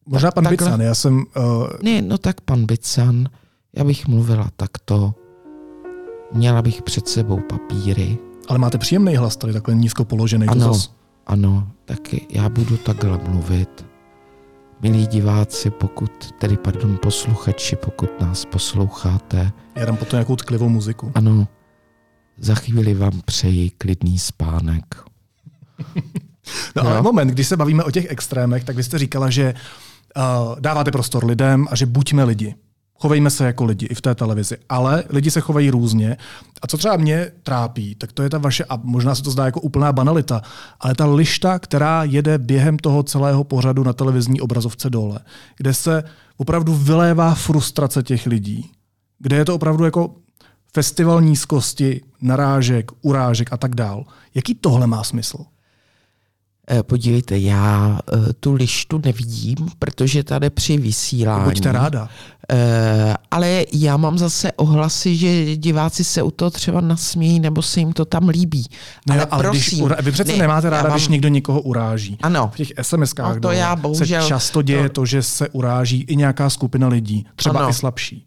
[0.05, 0.67] možná pan takhle.
[0.67, 1.25] Bican, já jsem...
[1.37, 1.67] Uh...
[1.81, 3.29] Ne, no tak pan Bican,
[3.73, 5.13] já bych mluvila takto,
[6.33, 8.17] měla bych před sebou papíry,
[8.49, 10.47] ale máte příjemný hlas tady takhle nízko položený.
[10.47, 10.93] Ano, zas...
[11.27, 13.85] ano, tak já budu takhle mluvit.
[14.81, 19.51] Milí diváci, pokud, tedy pardon, posluchači, pokud nás posloucháte.
[19.75, 21.11] Já dám potom nějakou tklivou muziku.
[21.15, 21.47] Ano,
[22.37, 25.03] za chvíli vám přeji klidný spánek.
[26.75, 29.53] no, no ale moment, když se bavíme o těch extrémech, tak vy jste říkala, že
[30.17, 32.55] uh, dáváte prostor lidem a že buďme lidi.
[32.99, 36.17] Chovejme se jako lidi i v té televizi, ale lidi se chovají různě.
[36.61, 39.45] A co třeba mě trápí, tak to je ta vaše, a možná se to zdá
[39.45, 40.41] jako úplná banalita,
[40.79, 45.19] ale ta lišta, která jede během toho celého pořadu na televizní obrazovce dole,
[45.57, 46.03] kde se
[46.37, 48.71] opravdu vylévá frustrace těch lidí,
[49.19, 50.15] kde je to opravdu jako
[50.73, 54.05] festival nízkosti, narážek, urážek a tak dál.
[54.35, 55.45] Jaký tohle má smysl?
[56.71, 61.43] Eh, podívejte, já eh, tu lištu nevidím, protože tady při vysílání.
[61.43, 62.09] Buďte ráda.
[62.49, 67.79] Eh, ale já mám zase ohlasy, že diváci se u toho třeba nasmějí, nebo se
[67.79, 68.65] jim to tam líbí.
[69.07, 69.97] Ne, ale, ale prosím, když ura...
[70.01, 70.97] vy přece ne, nemáte ráda, mám...
[70.97, 72.17] když někdo někoho uráží.
[72.21, 72.51] Ano.
[72.53, 75.01] V těch SMS-kách no to já bohužel, se často děje to...
[75.01, 77.69] to, že se uráží i nějaká skupina lidí, třeba ano.
[77.69, 78.25] i slabší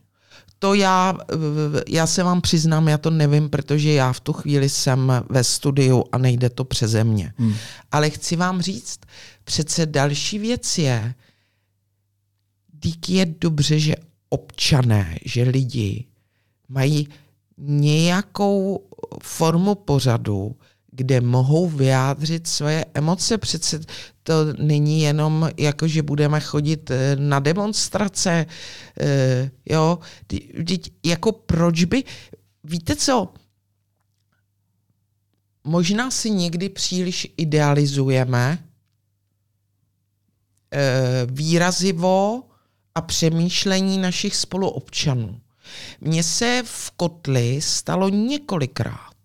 [0.59, 1.14] to já,
[1.88, 6.04] já se vám přiznám, já to nevím, protože já v tu chvíli jsem ve studiu
[6.12, 7.32] a nejde to přeze mě.
[7.36, 7.54] Hmm.
[7.92, 9.00] Ale chci vám říct,
[9.44, 11.14] přece další věc je,
[12.82, 13.94] díky je dobře, že
[14.28, 16.04] občané, že lidi
[16.68, 17.09] mají
[17.59, 18.86] nějakou
[19.22, 20.57] formu pořadu,
[20.97, 23.38] kde mohou vyjádřit svoje emoce.
[23.38, 23.80] Přece
[24.22, 28.47] to není jenom jako, že budeme chodit eh, na demonstrace.
[29.01, 29.99] Eh, jo,
[31.05, 32.05] jako proč by...
[32.64, 33.32] Víte co?
[35.64, 38.59] Možná si někdy příliš idealizujeme
[40.72, 42.42] eh, výrazivo
[42.94, 45.40] a přemýšlení našich spoluobčanů.
[46.01, 49.16] Mně se v kotli stalo několikrát,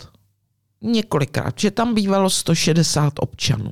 [0.81, 3.71] několikrát, že tam bývalo 160 občanů.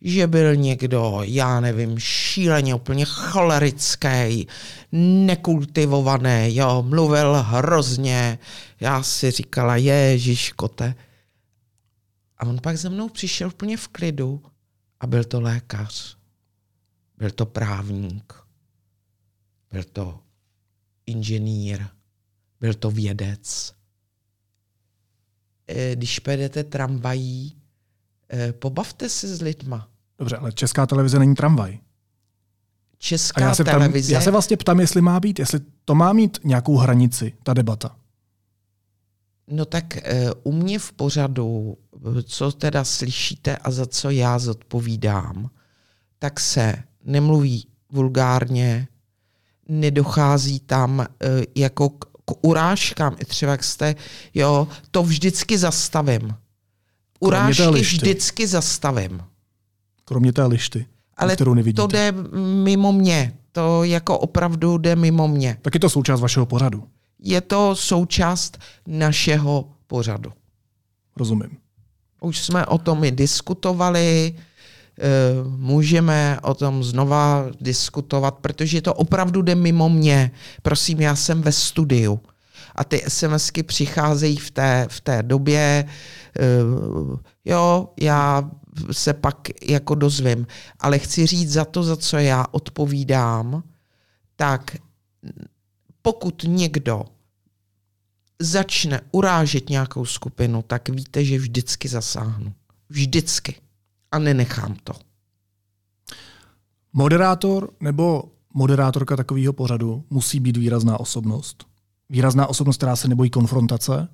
[0.00, 4.46] Že byl někdo, já nevím, šíleně úplně cholerický,
[5.26, 8.38] nekultivovaný, jo, mluvil hrozně.
[8.80, 10.94] Já si říkala, ježiš, kote.
[12.38, 14.42] A on pak ze mnou přišel úplně v klidu
[15.00, 16.16] a byl to lékař.
[17.18, 18.32] Byl to právník.
[19.72, 20.20] Byl to
[21.06, 21.86] inženýr.
[22.60, 23.73] Byl to vědec
[25.94, 27.56] když pojedete tramvají,
[28.32, 29.88] eh, pobavte se s lidma.
[30.18, 31.78] Dobře, ale česká televize není tramvaj.
[32.98, 34.08] Česká já se televize...
[34.08, 37.54] Ptám, já se vlastně ptám, jestli má být, jestli to má mít nějakou hranici, ta
[37.54, 37.96] debata.
[39.48, 41.78] No tak uh, u mě v pořadu,
[42.22, 45.50] co teda slyšíte a za co já zodpovídám,
[46.18, 48.88] tak se nemluví vulgárně,
[49.68, 51.06] nedochází tam
[51.56, 53.94] jako k k urážkám, i třeba jak jste,
[54.34, 56.34] jo, to vždycky zastavím.
[57.20, 59.22] Urážky vždycky zastavím.
[60.04, 60.86] Kromě té lišty.
[61.16, 61.82] Ale kterou nevidíte.
[61.82, 62.12] to jde
[62.62, 63.34] mimo mě.
[63.52, 65.58] To jako opravdu jde mimo mě.
[65.62, 66.88] Tak je to součást vašeho pořadu.
[67.18, 70.32] Je to součást našeho pořadu.
[71.16, 71.50] Rozumím.
[72.20, 74.34] Už jsme o tom i diskutovali,
[75.56, 80.30] můžeme o tom znova diskutovat, protože to opravdu jde mimo mě.
[80.62, 82.20] Prosím, já jsem ve studiu
[82.74, 85.84] a ty SMSky přicházejí v té, v té době,
[86.38, 86.42] eh,
[87.44, 88.50] jo, já
[88.92, 90.46] se pak jako dozvím,
[90.80, 93.62] ale chci říct za to, za co já odpovídám,
[94.36, 94.76] tak
[96.02, 97.04] pokud někdo
[98.38, 102.52] začne urážet nějakou skupinu, tak víte, že vždycky zasáhnu.
[102.88, 103.63] Vždycky.
[104.14, 104.92] A nenechám to.
[106.92, 111.64] Moderátor nebo moderátorka takového pořadu musí být výrazná osobnost.
[112.10, 114.08] Výrazná osobnost, která se nebojí konfrontace,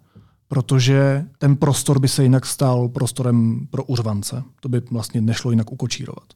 [0.48, 4.42] protože ten prostor by se jinak stal prostorem pro uřvance.
[4.60, 6.32] To by vlastně nešlo jinak ukočírovat.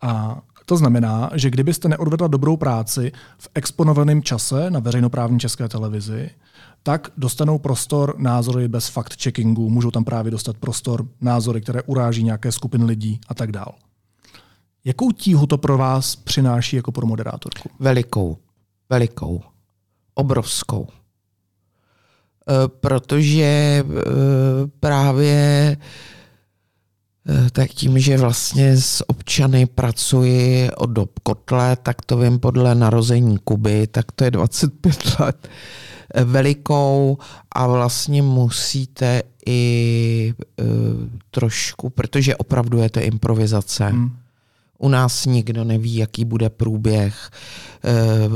[0.00, 6.30] A to znamená, že kdybyste neodvedla dobrou práci v exponovaném čase na veřejnoprávní české televizi,
[6.86, 12.52] tak dostanou prostor názory bez fact-checkingu, můžou tam právě dostat prostor názory, které uráží nějaké
[12.52, 13.74] skupiny lidí a tak dál.
[14.84, 17.70] Jakou tíhu to pro vás přináší jako pro moderátorku?
[17.78, 18.36] Velikou.
[18.90, 19.42] Velikou.
[20.14, 20.86] Obrovskou.
[20.88, 20.92] E,
[22.68, 23.84] protože e,
[24.80, 25.76] právě
[27.28, 32.74] e, tak tím, že vlastně s občany pracuji od dob kotle, tak to vím podle
[32.74, 35.48] narození Kuby, tak to je 25 let
[36.24, 37.18] velikou
[37.52, 40.66] a vlastně musíte i uh,
[41.30, 43.86] trošku, protože opravdu je to improvizace.
[43.86, 44.16] Hmm.
[44.78, 47.30] U nás nikdo neví, jaký bude průběh.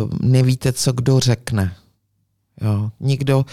[0.02, 1.76] Uh, nevíte, co kdo řekne.
[2.60, 3.44] Jo, nikdo,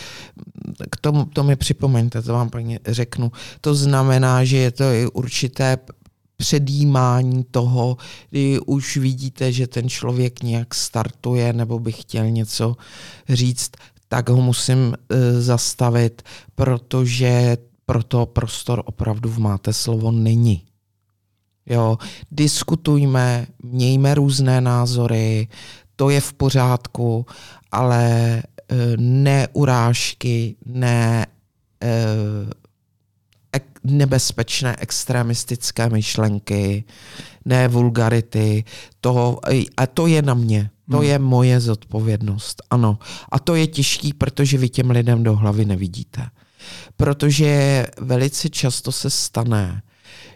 [0.89, 3.32] k tomu, to mi připomeňte, to vám plně řeknu.
[3.61, 5.78] To znamená, že je to i určité
[6.38, 7.97] předjímání toho,
[8.30, 12.76] kdy už vidíte, že ten člověk nějak startuje nebo by chtěl něco
[13.30, 13.72] říct,
[14.08, 14.95] tak ho musím uh,
[15.39, 16.22] zastavit,
[16.55, 20.64] protože pro to prostor opravdu v máte slovo není.
[21.66, 21.97] Jo,
[22.32, 25.47] diskutujme, mějme různé názory,
[25.95, 27.26] to je v pořádku,
[27.72, 31.26] ale uh, ne urážky, ne
[31.84, 32.51] uh,
[33.84, 36.84] nebezpečné extremistické myšlenky,
[37.45, 38.64] ne vulgarity.
[39.01, 39.39] To,
[39.78, 40.70] a to je na mě.
[40.91, 41.05] To hmm.
[41.05, 42.99] je moje zodpovědnost, ano.
[43.29, 46.29] A to je těžký, protože vy těm lidem do hlavy nevidíte.
[46.97, 49.81] Protože velice často se stane,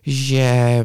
[0.06, 0.84] že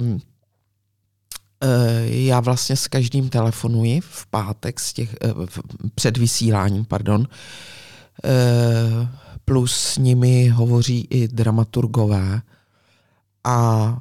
[1.61, 5.29] eh, já vlastně s každým telefonuji v pátek z těch, eh,
[5.95, 7.29] před vysíláním, pardon,
[8.25, 9.09] eh,
[9.45, 12.43] plus s nimi hovoří i dramaturgové
[13.45, 13.99] a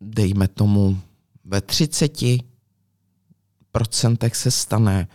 [0.00, 0.98] dejme tomu
[1.44, 2.38] ve 30
[3.76, 5.08] procentech se stane,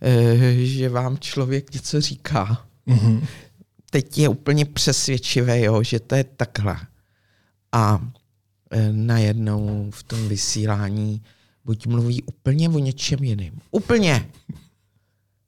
[0.00, 2.64] eh, že vám člověk něco říká.
[2.86, 3.26] Mm-hmm.
[3.90, 6.76] Teď je úplně přesvědčivé, jo, že to je takhle.
[7.72, 8.08] A
[8.70, 11.22] eh, najednou v tom vysílání
[11.64, 13.60] buď mluví úplně o něčem jiném.
[13.70, 14.28] Úplně.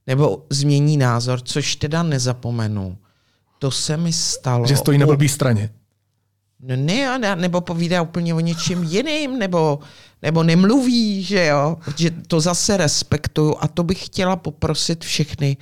[0.06, 2.98] Nebo změní názor, což teda nezapomenu.
[3.58, 4.66] To se mi stalo.
[4.66, 5.70] Že stojí na blbý straně.
[6.62, 9.78] No ne, nebo povídá úplně o něčem jiným, nebo,
[10.22, 11.76] nebo nemluví, že jo.
[11.96, 15.56] Že to zase respektuju a to bych chtěla poprosit všechny,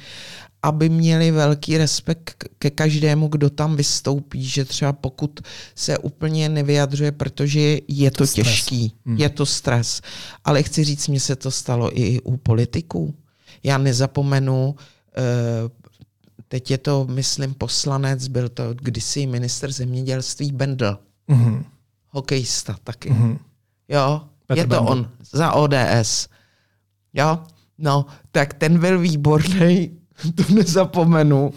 [0.62, 5.40] aby měli velký respekt ke každému, kdo tam vystoupí, že třeba pokud
[5.74, 9.16] se úplně nevyjadřuje, protože je to, to těžký, hmm.
[9.16, 10.00] je to stres.
[10.44, 13.14] Ale chci říct, mně se to stalo i u politiků.
[13.62, 14.74] Já nezapomenu,
[15.16, 15.87] eh,
[16.48, 20.98] teď je to, myslím, poslanec, byl to kdysi minister zemědělství Bendl.
[21.28, 21.64] Mm-hmm.
[22.08, 23.10] Hokejista taky.
[23.10, 23.38] Mm-hmm.
[23.88, 24.90] Jo, Petr je to Bendl.
[24.92, 26.28] on, za ODS.
[27.12, 27.38] Jo,
[27.78, 29.98] no, tak ten byl výborný,
[30.34, 31.52] to nezapomenu,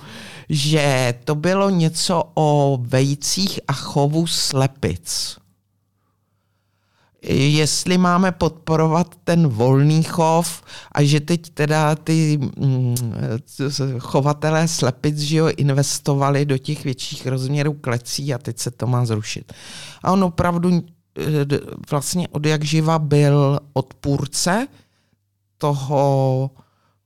[0.49, 5.40] že to bylo něco o vejcích a chovu slepic
[7.29, 12.95] jestli máme podporovat ten volný chov a že teď teda ty mm,
[13.99, 19.05] chovatelé slepic že jo, investovali do těch větších rozměrů klecí a teď se to má
[19.05, 19.53] zrušit.
[20.03, 20.69] A on opravdu
[21.17, 21.23] eh,
[21.91, 24.67] vlastně od jak živa byl odpůrce
[25.57, 26.51] toho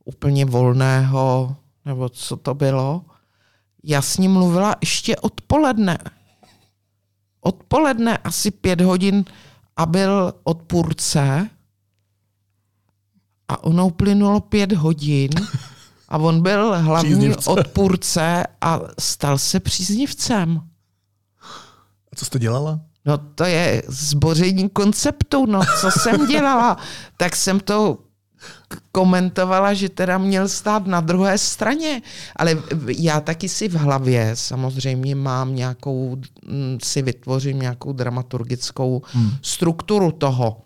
[0.05, 1.55] úplně volného,
[1.86, 3.01] nebo co to bylo.
[3.84, 5.97] Já s ním mluvila ještě odpoledne.
[7.41, 9.26] Odpoledne asi pět hodin
[9.78, 11.50] a byl odpůrce
[13.48, 15.30] a ono uplynulo pět hodin
[16.10, 17.50] a on byl hlavní příznivce.
[17.50, 20.62] odpůrce a stal se příznivcem.
[22.12, 22.80] A co jste dělala?
[23.06, 26.78] No to je zboření konceptu, no co jsem dělala?
[27.18, 27.98] tak jsem to
[28.91, 32.02] komentovala, že teda měl stát na druhé straně.
[32.36, 32.58] Ale
[32.98, 36.18] já taky si v hlavě samozřejmě mám nějakou,
[36.48, 39.32] mm, si vytvořím nějakou dramaturgickou hmm.
[39.41, 40.62] strukturu toho.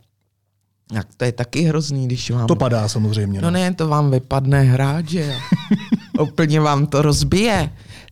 [0.93, 2.47] Jak to je taky hrozný, když vám...
[2.47, 3.41] To padá samozřejmě.
[3.41, 5.35] No, no ne, to vám vypadne hrát, že
[6.19, 7.69] Úplně vám to rozbije.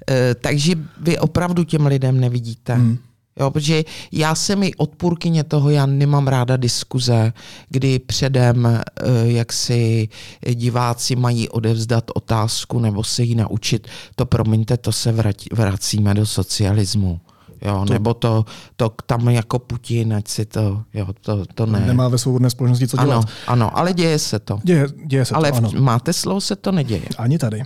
[0.10, 2.74] E, takže vy opravdu těm lidem nevidíte.
[2.74, 2.98] Hmm.
[3.40, 7.34] Jo, protože já jsem i odpůrkyně toho, já nemám ráda diskuze,
[7.70, 8.82] kdy předem, eh,
[9.24, 10.10] jak si
[10.54, 15.16] diváci mají odevzdat otázku nebo se ji naučit, to promiňte, to se
[15.52, 17.20] vracíme do socialismu.
[17.62, 21.80] Jo, to, nebo to, to tam jako Putin, ať si to, jo, to, to ne.
[21.80, 23.16] Nemá ve svobodné společnosti co dělat.
[23.16, 24.60] Ano, ano, ale děje se to.
[24.64, 25.72] Děje, děje se ale to, ano.
[25.80, 27.06] máte slovo, se to neděje.
[27.18, 27.64] Ani tady.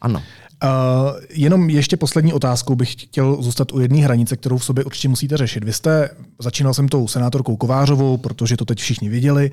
[0.00, 0.22] Ano.
[0.64, 0.68] Uh,
[1.30, 5.36] jenom ještě poslední otázkou bych chtěl zůstat u jedné hranice, kterou v sobě určitě musíte
[5.36, 5.64] řešit.
[5.64, 9.50] Vy jste, začínal jsem tou senátorkou Kovářovou, protože to teď všichni viděli.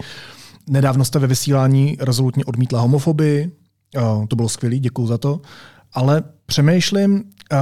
[0.70, 3.52] Nedávno jste ve vysílání rezolutně odmítla homofobii,
[3.96, 5.42] uh, to bylo skvělé, děkuji za to.
[5.94, 7.60] Ale přemýšlím, uh,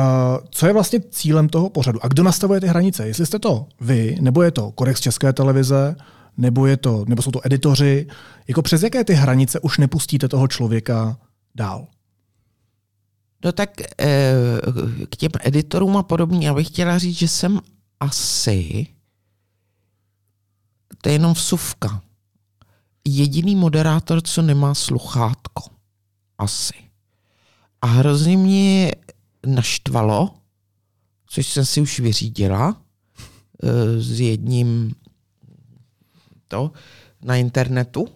[0.50, 3.08] co je vlastně cílem toho pořadu a kdo nastavuje ty hranice.
[3.08, 5.96] Jestli jste to vy, nebo je to kodex České televize,
[6.38, 8.08] nebo, je to, nebo jsou to editoři.
[8.48, 11.18] Jako přes jaké ty hranice už nepustíte toho člověka
[11.56, 11.88] dál?
[13.46, 14.26] No tak eh,
[15.10, 17.60] k těm editorům a podobně, já bych chtěla říct, že jsem
[18.00, 18.88] asi,
[21.02, 22.02] to je jenom vsuvka,
[23.06, 25.64] jediný moderátor, co nemá sluchátko.
[26.38, 26.74] Asi.
[27.82, 28.92] A hrozně mě
[29.46, 30.34] naštvalo,
[31.26, 32.82] což jsem si už vyřídila
[33.64, 34.96] eh, s jedním
[36.48, 36.72] to
[37.22, 38.08] na internetu,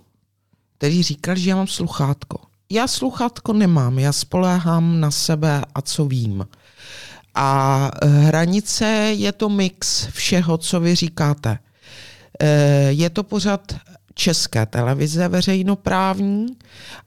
[0.78, 6.05] který říkal, že já mám sluchátko já sluchátko nemám, já spoléhám na sebe a co
[6.05, 6.47] vím.
[7.36, 11.59] A hranice je to mix všeho, co vy říkáte.
[12.39, 12.47] E,
[12.91, 13.76] je to pořád
[14.13, 16.47] české televize veřejnoprávní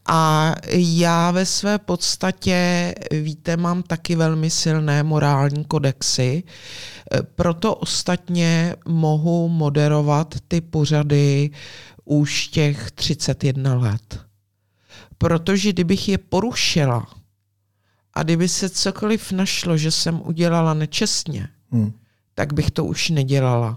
[0.06, 6.42] a já ve své podstatě, víte, mám taky velmi silné morální kodexy,
[7.12, 11.50] e, proto ostatně mohu moderovat ty pořady
[12.04, 14.23] už těch 31 let
[15.18, 17.06] protože kdybych je porušila
[18.14, 21.92] a kdyby se cokoliv našlo, že jsem udělala nečestně, hmm.
[22.34, 23.76] tak bych to už nedělala.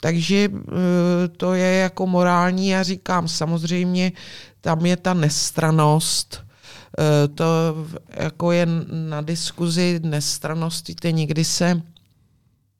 [0.00, 4.12] Takže eh, to je jako morální, já říkám, samozřejmě
[4.60, 6.44] tam je ta nestranost,
[6.98, 7.44] eh, to
[8.08, 8.66] jako je
[9.08, 11.74] na diskuzi nestranost, víte, někdy se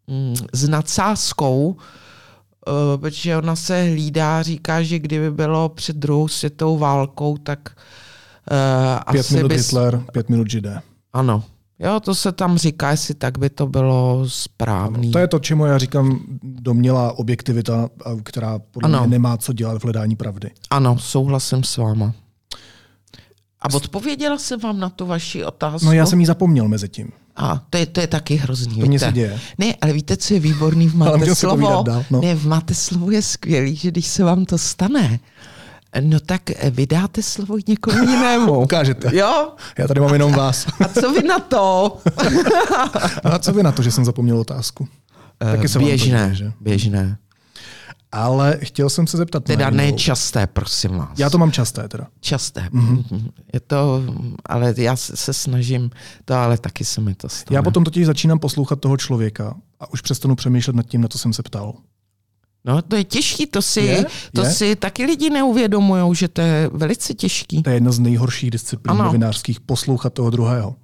[0.06, 1.76] mm, s nadsázkou,
[2.68, 7.70] eh, protože ona se hlídá, říká, že kdyby bylo před druhou světovou válkou, tak
[8.52, 9.66] Uh, pět asi minut bys...
[9.66, 10.80] Hitler, pět minut Židé.
[11.12, 11.44] Ano.
[11.78, 15.06] Jo, to se tam říká, jestli tak by to bylo správný.
[15.06, 17.88] Ano, to je to, čemu já říkám domělá objektivita,
[18.22, 18.98] která podle ano.
[19.00, 20.50] mě nemá co dělat v hledání pravdy.
[20.70, 22.12] Ano, souhlasím s váma.
[23.60, 25.86] A odpověděla jsem vám na tu vaši otázku?
[25.86, 27.08] No já jsem ji zapomněl mezi tím.
[27.36, 28.80] A to je, to je taky hrozný.
[28.80, 29.40] To se děje.
[29.58, 31.82] Ne, ale víte, co je výborný v Máte slovo?
[31.82, 32.20] Dál, no.
[32.20, 35.20] Ne, v Máte slovo je skvělý, že když se vám to stane,
[36.00, 38.60] No tak vydáte slovo někomu jinému.
[38.62, 39.16] Ukážete.
[39.16, 39.52] Jo?
[39.78, 40.66] Já tady mám jenom vás.
[40.84, 41.96] A co vy na to?
[43.24, 44.88] a co vy na to, že jsem zapomněl otázku?
[45.42, 46.52] Uh, Taky se běžné, vám že?
[46.60, 47.16] běžné.
[48.12, 49.44] Ale chtěl jsem se zeptat.
[49.44, 51.18] Teda ne časté, prosím vás.
[51.18, 52.06] Já to mám časté teda.
[52.20, 52.68] Časté.
[52.72, 53.30] Mm-hmm.
[53.52, 54.02] Je to,
[54.46, 55.90] ale já se snažím,
[56.24, 57.56] to ale taky se mi to stane.
[57.56, 61.18] Já potom totiž začínám poslouchat toho člověka a už přestanu přemýšlet nad tím, na co
[61.18, 61.74] jsem se ptal.
[62.64, 64.06] No, to je těžký, to si, je?
[64.34, 64.50] To je?
[64.50, 67.62] si taky lidi neuvědomují, že to je velice těžký.
[67.62, 69.04] To je jedna z nejhorších disciplín ano.
[69.04, 70.76] novinářských, poslouchat toho druhého.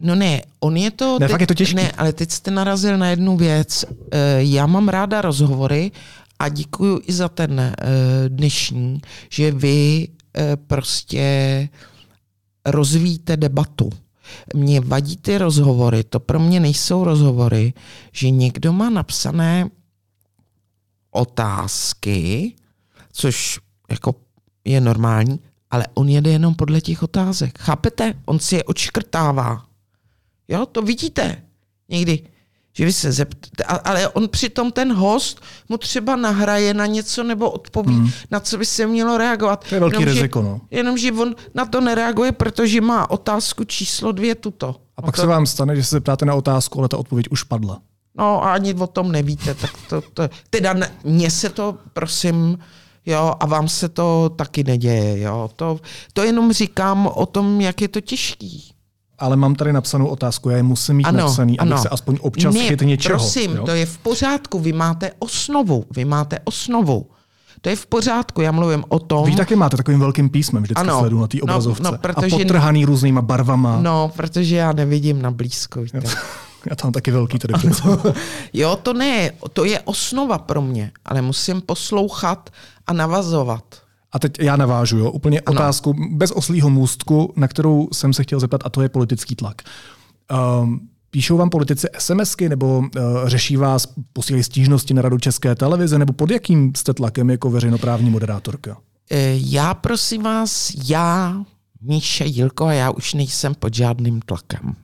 [0.00, 1.18] No ne, on je to...
[1.18, 1.76] Ne, teď, fakt je to těžký.
[1.76, 3.84] Ne, ale teď jste narazil na jednu věc.
[4.10, 5.92] Eh, já mám ráda rozhovory
[6.38, 7.74] a děkuji i za ten eh,
[8.28, 11.68] dnešní, že vy eh, prostě
[12.66, 13.90] rozvíjíte debatu.
[14.54, 17.72] Mně vadí ty rozhovory, to pro mě nejsou rozhovory,
[18.12, 19.70] že někdo má napsané
[21.10, 22.52] otázky,
[23.12, 24.14] což jako
[24.64, 25.40] je normální,
[25.70, 27.58] ale on jede jenom podle těch otázek.
[27.58, 28.14] Chápete?
[28.24, 29.64] On si je odškrtává.
[30.48, 31.42] Jo, to vidíte
[31.88, 32.22] někdy.
[32.76, 37.50] Že vy se zeptáte, ale on přitom ten host mu třeba nahraje na něco nebo
[37.50, 38.10] odpoví, hmm.
[38.30, 39.64] na co by se mělo reagovat.
[39.68, 40.60] To je velký jenom, riziko, no.
[40.70, 44.76] Jenomže on na to nereaguje, protože má otázku číslo dvě tuto.
[44.96, 45.20] A pak to...
[45.20, 47.80] se vám stane, že se zeptáte na otázku, ale ta odpověď už padla.
[48.14, 50.74] No a ani o tom nevíte, tak to, to teda
[51.04, 52.58] mně se to, prosím,
[53.06, 55.50] jo, a vám se to taky neděje, jo.
[55.56, 55.80] To,
[56.12, 58.73] to jenom říkám o tom, jak je to těžký.
[59.18, 61.82] Ale mám tady napsanou otázku, já je musím mít ano, napsaný, abych ano.
[61.82, 63.18] se aspoň občas ne, chytl něčeho.
[63.18, 63.64] prosím, jo?
[63.64, 67.06] to je v pořádku, vy máte osnovu, vy máte osnovu.
[67.60, 69.26] To je v pořádku, já mluvím o tom.
[69.26, 71.82] Vy taky máte takovým velkým písmem, vždycky ano, sledu na té no, obrazovce.
[71.82, 73.78] No, no, protože, a potrhaný různýma barvama.
[73.82, 75.82] No, protože já nevidím na blízko.
[75.82, 76.02] Víte.
[76.70, 77.54] Já tam taky velký tady
[78.52, 82.50] Jo, to ne, to je osnova pro mě, ale musím poslouchat
[82.86, 83.64] a navazovat.
[84.14, 85.56] A teď já navážu, jo, úplně ano.
[85.56, 89.62] otázku bez oslího můstku, na kterou jsem se chtěl zeptat, a to je politický tlak.
[90.62, 92.88] Um, Píšou vám politici SMSky nebo uh,
[93.26, 98.10] řeší vás, posílají stížnosti na radu České televize, nebo pod jakým jste tlakem jako veřejnoprávní
[98.10, 98.76] moderátorka?
[99.10, 101.42] Eh, já prosím vás, já,
[101.80, 104.74] Míše Jilko, a já už nejsem pod žádným tlakem.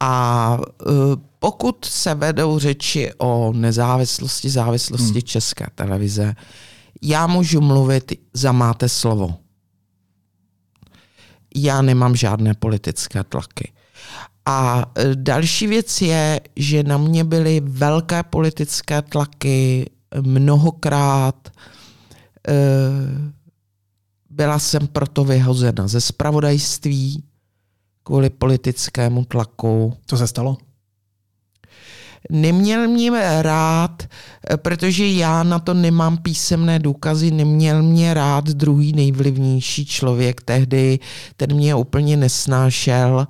[0.00, 0.94] A uh,
[1.38, 5.22] pokud se vedou řeči o nezávislosti, závislosti hmm.
[5.22, 6.34] České televize,
[7.02, 9.34] já můžu mluvit za máte slovo.
[11.56, 13.72] Já nemám žádné politické tlaky.
[14.46, 19.90] A e, další věc je, že na mě byly velké politické tlaky
[20.20, 21.48] mnohokrát.
[21.48, 22.54] E,
[24.30, 27.24] byla jsem proto vyhozena ze spravodajství
[28.02, 29.96] kvůli politickému tlaku.
[30.06, 30.56] Co se stalo?
[32.30, 34.02] Neměl mě rád,
[34.50, 40.98] e, protože já na to nemám písemné důkazy, neměl mě rád druhý nejvlivnější člověk tehdy,
[41.36, 43.26] ten mě úplně nesnášel.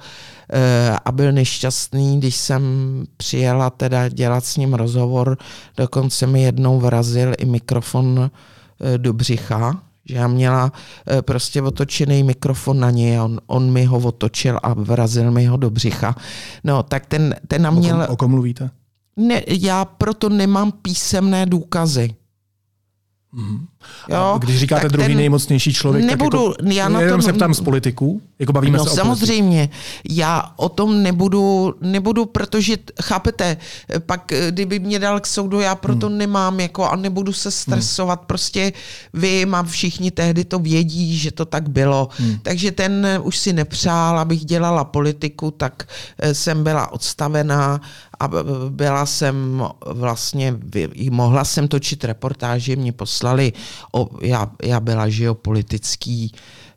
[0.52, 2.62] Eh, a byl nešťastný, když jsem
[3.16, 5.38] přijela teda dělat s ním rozhovor,
[5.76, 10.72] dokonce mi jednou vrazil i mikrofon eh, do břicha, že já měla
[11.06, 15.56] eh, prostě otočený mikrofon na něj, on, on mi ho otočil a vrazil mi ho
[15.56, 16.14] do břicha.
[16.64, 17.70] No, tak ten, ten na.
[17.70, 18.70] O kom, o kom mluvíte?
[19.20, 22.14] Ne, já proto nemám písemné důkazy.
[23.32, 23.66] Mm.
[24.08, 27.54] Jo, když říkáte druhý ten, nejmocnější člověk, nebudu, tak jako, já na to, se ptám
[27.54, 29.68] z politiků, jako bavíme no, se samozřejmě,
[30.10, 33.56] já o tom nebudu, nebudu, protože, chápete,
[34.06, 36.18] pak kdyby mě dal k soudu, já proto hmm.
[36.18, 38.26] nemám, jako a nebudu se stresovat, hmm.
[38.26, 38.72] prostě
[39.14, 42.38] vím a všichni tehdy to vědí, že to tak bylo, hmm.
[42.42, 47.80] takže ten už si nepřál, abych dělala politiku, tak eh, jsem byla odstavená
[48.20, 48.30] a
[48.68, 50.56] byla jsem vlastně,
[51.10, 53.52] mohla jsem točit reportáže, mě poslali,
[53.92, 56.32] o, já, já byla geopolitický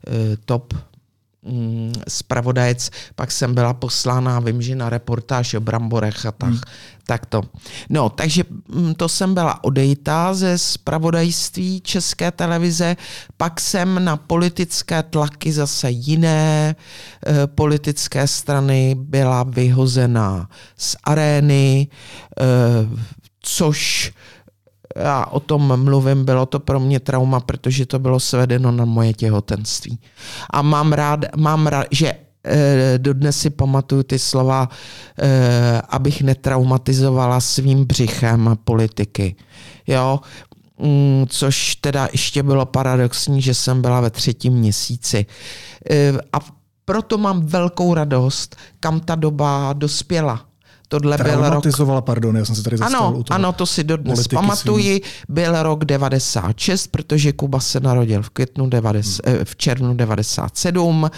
[0.08, 0.14] uh,
[0.46, 0.74] top
[2.08, 6.62] spravodajec, mm, pak jsem byla poslána, vím, že na reportáž o bramborech a tak, hmm.
[7.06, 7.42] tak to.
[7.90, 12.96] No, takže mm, to jsem byla odejta ze spravodajství České televize,
[13.38, 16.76] pak jsem na politické tlaky zase jiné
[17.28, 21.88] e, politické strany byla vyhozená z arény,
[22.40, 22.46] e,
[23.42, 24.14] což
[24.96, 29.14] já o tom mluvím, bylo to pro mě trauma, protože to bylo svedeno na moje
[29.14, 30.00] těhotenství.
[30.50, 32.14] A mám rád, mám rád že
[32.46, 34.70] e, dodnes si pamatuju ty slova,
[35.20, 39.36] e, abych netraumatizovala svým břichem politiky.
[39.88, 40.20] Jo,
[40.80, 45.26] mm, což teda ještě bylo paradoxní, že jsem byla ve třetím měsíci.
[45.90, 46.40] E, a
[46.86, 50.46] proto mám velkou radost, kam ta doba dospěla
[50.88, 51.66] Tohle byl rok...
[52.06, 55.02] pardon, já jsem se tady ano, ano, to si dodnes pamatuji.
[55.30, 59.38] Byl rok 96, protože Kuba se narodil v květnu 90, hmm.
[59.44, 61.10] v červnu 97.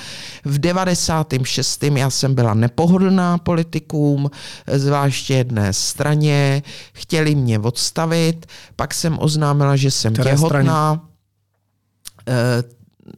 [0.45, 1.83] V 96.
[1.83, 4.31] já jsem byla nepohodlná politikům,
[4.73, 6.63] zvláště jedné straně.
[6.93, 8.45] Chtěli mě odstavit,
[8.75, 10.93] pak jsem oznámila, že jsem Které těhotná.
[10.93, 11.15] Straně?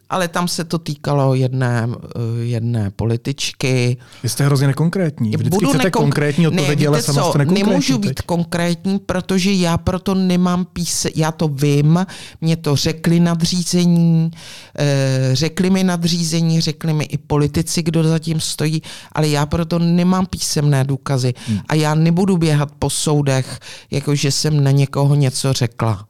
[0.10, 3.98] Ale tam se to týkalo jedné, eh, jedné političky.
[4.24, 5.30] Vy jste hrozně nekonkrétní.
[5.30, 6.04] Vždycky Budu chcete nekonk...
[6.04, 8.10] konkrétní odpovědi, ne, ale sama jste Nemůžu teď.
[8.10, 12.06] být konkrétní, protože já proto nemám píse, já to vím,
[12.42, 14.32] mě to řekli nadřízení,
[14.80, 18.82] eh, řekli mi nadřízení, řekli mi i politici, kdo zatím stojí,
[19.12, 21.60] ale já proto nemám písemné důkazy hmm.
[21.68, 23.60] a já nebudu běhat po soudech,
[23.92, 26.08] jakože jsem na někoho něco řekla.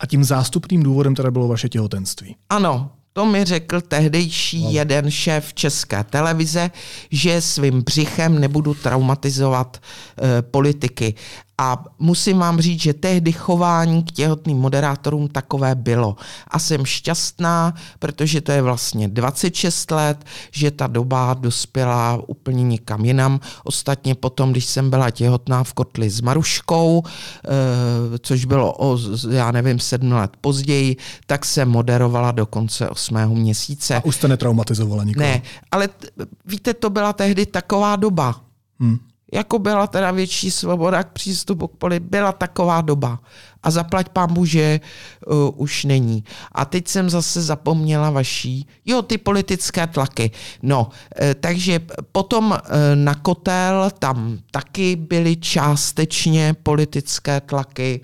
[0.00, 2.36] A tím zástupným důvodem teda bylo vaše těhotenství.
[2.50, 4.72] Ano, to mi řekl tehdejší wow.
[4.72, 6.70] jeden šéf České televize,
[7.10, 11.14] že svým břichem nebudu traumatizovat e, politiky.
[11.58, 16.16] A musím vám říct, že tehdy chování k těhotným moderátorům takové bylo.
[16.48, 23.04] A jsem šťastná, protože to je vlastně 26 let, že ta doba dospěla úplně někam
[23.04, 23.40] jinam.
[23.64, 28.98] Ostatně potom, když jsem byla těhotná v kotli s Maruškou, eh, což bylo o,
[29.30, 30.96] já nevím, sedm let později,
[31.26, 33.96] tak se moderovala do konce osmého měsíce.
[33.96, 35.26] A už jste netraumatizovala nikoho?
[35.26, 36.08] Ne, ale t-
[36.46, 38.40] víte, to byla tehdy taková doba.
[38.80, 38.98] Hmm.
[39.34, 43.20] Jako byla teda větší svoboda k přístupu k poli, byla taková doba.
[43.62, 44.80] A zaplať pán že
[45.26, 46.24] uh, už není.
[46.52, 50.30] A teď jsem zase zapomněla vaší, jo, ty politické tlaky.
[50.62, 51.80] No, uh, takže
[52.12, 52.58] potom uh,
[52.94, 58.00] na kotel tam taky byly částečně politické tlaky.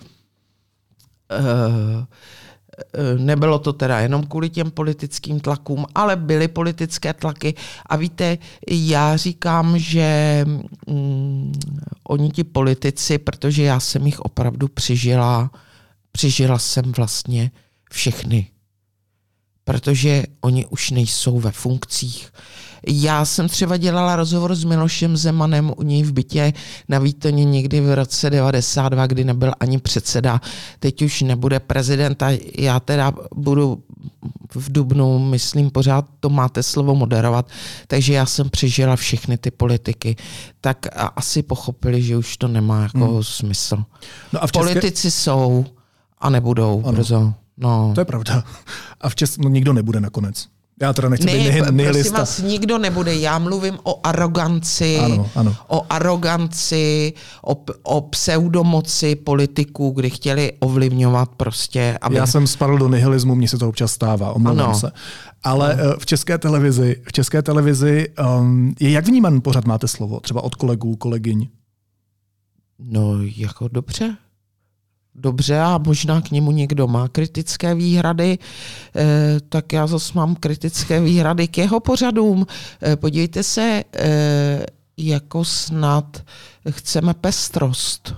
[1.31, 2.07] Eh,
[3.19, 7.55] nebylo to teda jenom kvůli těm politickým tlakům, ale byly politické tlaky.
[7.87, 8.39] A víte,
[8.71, 10.45] já říkám, že
[10.87, 11.53] mm,
[12.09, 15.51] oni ti politici, protože já jsem jich opravdu přežila,
[16.13, 17.51] přežila jsem vlastně
[17.91, 18.47] všechny.
[19.65, 22.33] Protože oni už nejsou ve funkcích.
[22.89, 26.53] Já jsem třeba dělala rozhovor s Milošem Zemanem u něj v bytě
[26.89, 30.41] na Výtoně někdy v roce 92, kdy nebyl ani předseda.
[30.79, 33.83] Teď už nebude prezident a já teda budu
[34.55, 37.49] v Dubnu, myslím, pořád to máte slovo moderovat,
[37.87, 40.17] takže já jsem přežila všechny ty politiky,
[40.61, 40.87] tak
[41.17, 43.23] asi pochopili, že už to nemá jako hmm.
[43.23, 43.85] smysl.
[44.33, 44.69] No a v České...
[44.69, 45.65] Politici jsou
[46.19, 46.93] a nebudou ano.
[46.93, 47.35] brzo.
[47.61, 47.93] No.
[47.95, 48.45] To je pravda.
[49.01, 50.49] A v Česku no, nikdo nebude nakonec.
[50.83, 51.93] Já teda nechci ne, být nihilista.
[51.93, 53.15] Prosím vás, nikdo nebude.
[53.15, 55.57] Já mluvím o aroganci, ano, ano.
[55.69, 57.13] o aroganci,
[57.45, 61.99] o, o pseudomoci politiků, kdy chtěli ovlivňovat prostě.
[62.01, 62.17] Aby...
[62.17, 64.79] Já jsem spadl do nihilismu, mně se to občas stává, omlouvám ano.
[64.79, 64.93] se.
[65.43, 65.83] Ale ano.
[65.83, 68.09] Eh, v české televizi, v české televizi
[68.39, 71.49] um, je jak vníman pořád máte slovo, třeba od kolegů, kolegyň?
[72.79, 74.17] No, jako dobře
[75.15, 78.39] dobře a možná k němu někdo má kritické výhrady,
[78.97, 82.47] eh, tak já zase mám kritické výhrady k jeho pořadům.
[82.83, 86.23] Eh, podívejte se, eh, jako snad
[86.71, 88.15] chceme pestrost.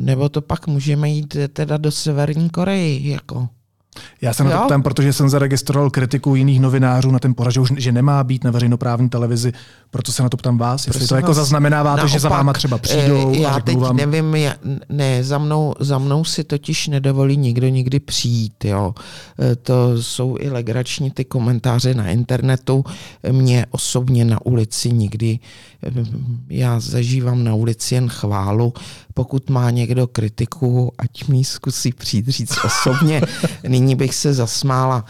[0.00, 3.10] Nebo to pak můžeme jít teda do Severní Koreji.
[3.10, 3.48] Jako.
[4.20, 7.92] Já se na to ptám, protože jsem zaregistroval kritiku jiných novinářů na ten pořad, že
[7.92, 9.52] nemá být na veřejnoprávní televizi,
[9.90, 12.78] proto se na to ptám vás, jestli to jako zaznamenáváte, naopak, že za váma třeba
[12.78, 13.32] přijdou.
[13.34, 13.96] Eh, já teď vám...
[13.96, 14.54] nevím, já,
[14.88, 18.64] ne, za mnou, za mnou si totiž nedovolí nikdo nikdy přijít.
[18.64, 18.94] Jo.
[19.38, 22.84] Eh, to jsou i legrační ty komentáře na internetu.
[23.32, 25.38] Mě osobně na ulici nikdy,
[25.82, 25.90] eh,
[26.48, 28.72] já zažívám na ulici jen chválu.
[29.14, 33.22] Pokud má někdo kritiku, ať mi zkusí přijít říct osobně.
[33.68, 35.04] Nyní bych se zasmála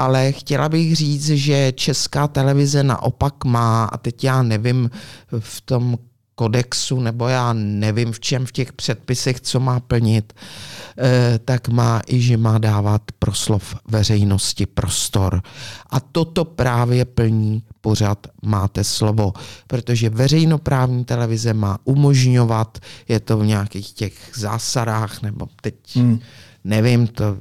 [0.00, 4.90] ale chtěla bych říct, že česká televize naopak má, a teď já nevím
[5.38, 5.98] v tom
[6.40, 12.00] kodexu, nebo já nevím v čem v těch předpisech, co má plnit, eh, tak má
[12.06, 15.42] i, že má dávat proslov veřejnosti prostor.
[15.90, 19.32] A toto právě plní pořád máte slovo,
[19.66, 22.78] protože veřejnoprávní televize má umožňovat,
[23.08, 26.20] je to v nějakých těch zásadách, nebo teď hmm.
[26.64, 27.36] nevím, to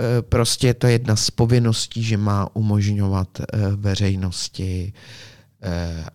[0.00, 3.44] Eh, prostě je to jedna z povinností, že má umožňovat eh,
[3.76, 4.92] veřejnosti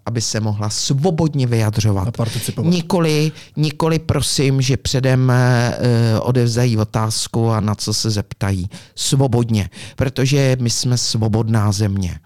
[0.05, 2.07] aby se mohla svobodně vyjadřovat.
[2.63, 5.33] Nikoli, nikoli prosím, že předem
[6.21, 8.69] odevzají otázku a na co se zeptají.
[8.95, 12.19] Svobodně, protože my jsme svobodná země.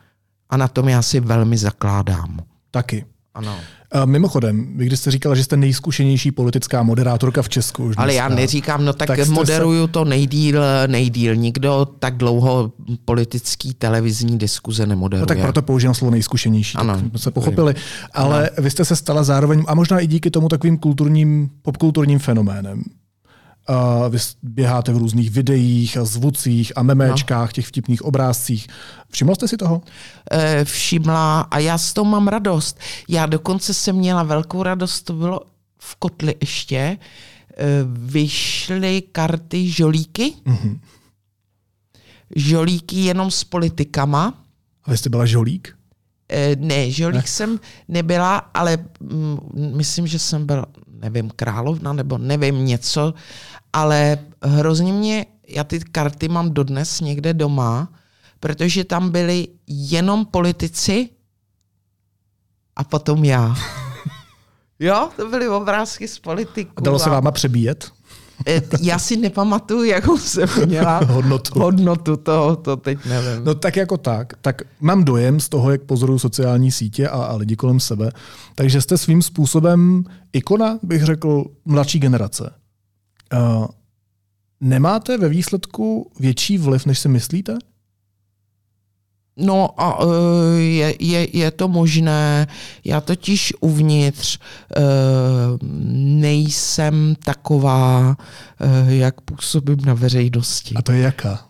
[0.50, 2.40] A na tom já si velmi zakládám.
[2.72, 3.06] Taky.
[3.34, 3.58] Ano.
[4.06, 7.84] Mimochodem, vy když jste říkala, že jste nejzkušenější politická moderátorka v Česku.
[7.84, 9.92] Už Ale já neříkám, no tak, tak moderuju se...
[9.92, 11.36] to nejdíl, nejdíl.
[11.36, 12.72] Nikdo tak dlouho
[13.06, 15.22] politický televizní diskuze nemoderuje.
[15.22, 16.94] No tak proto používám slovo nejzkušenější, ano.
[16.94, 17.76] tak jsme se pochopili.
[18.14, 18.64] Ale ano.
[18.64, 22.84] vy jste se stala zároveň, a možná i díky tomu takovým kulturním, popkulturním fenoménem.
[24.10, 27.52] Vy běháte v různých videích a zvucích a memečkách, no.
[27.52, 28.68] těch vtipných obrázcích.
[29.12, 29.82] Všimla jste si toho?
[30.32, 32.80] E, všimla a já s toho mám radost.
[33.08, 35.42] Já dokonce jsem měla velkou radost, to bylo
[35.80, 36.78] v kotli ještě.
[36.78, 36.98] E,
[37.88, 40.34] vyšly karty žolíky.
[40.46, 40.80] Mm-hmm.
[42.36, 44.44] Žolíky jenom s politikama.
[44.84, 45.78] A vy jste byla žolík?
[46.32, 47.28] E, ne, žolík ne.
[47.28, 49.38] jsem nebyla, ale mm,
[49.76, 50.66] myslím, že jsem byla,
[51.02, 53.14] nevím, královna nebo nevím něco,
[53.74, 57.90] ale hrozně mě, já ty karty mám dodnes někde doma,
[58.40, 61.10] protože tam byli jenom politici
[62.76, 63.56] a potom já.
[64.80, 66.84] jo, to byly obrázky z politiků.
[66.84, 67.92] Dalo se váma přebíjet?
[68.48, 71.60] E, já si nepamatuju, jakou jsem měla hodnotu.
[71.60, 73.46] hodnotu to, to teď nevím.
[73.46, 74.34] No tak jako tak.
[74.42, 78.12] Tak mám dojem z toho, jak pozoruju sociální sítě a, a lidi kolem sebe,
[78.56, 80.04] takže jste svým způsobem
[80.34, 82.54] ikona, bych řekl, mladší generace.
[83.34, 83.68] Uh,
[84.62, 87.58] nemáte ve výsledku větší vliv, než si myslíte?
[89.40, 92.48] No a e, je, je, je to možné.
[92.86, 94.82] Já totiž uvnitř e,
[96.22, 98.18] nejsem taková,
[98.88, 100.76] jak působím na veřejnosti.
[100.76, 101.49] A to je jaká?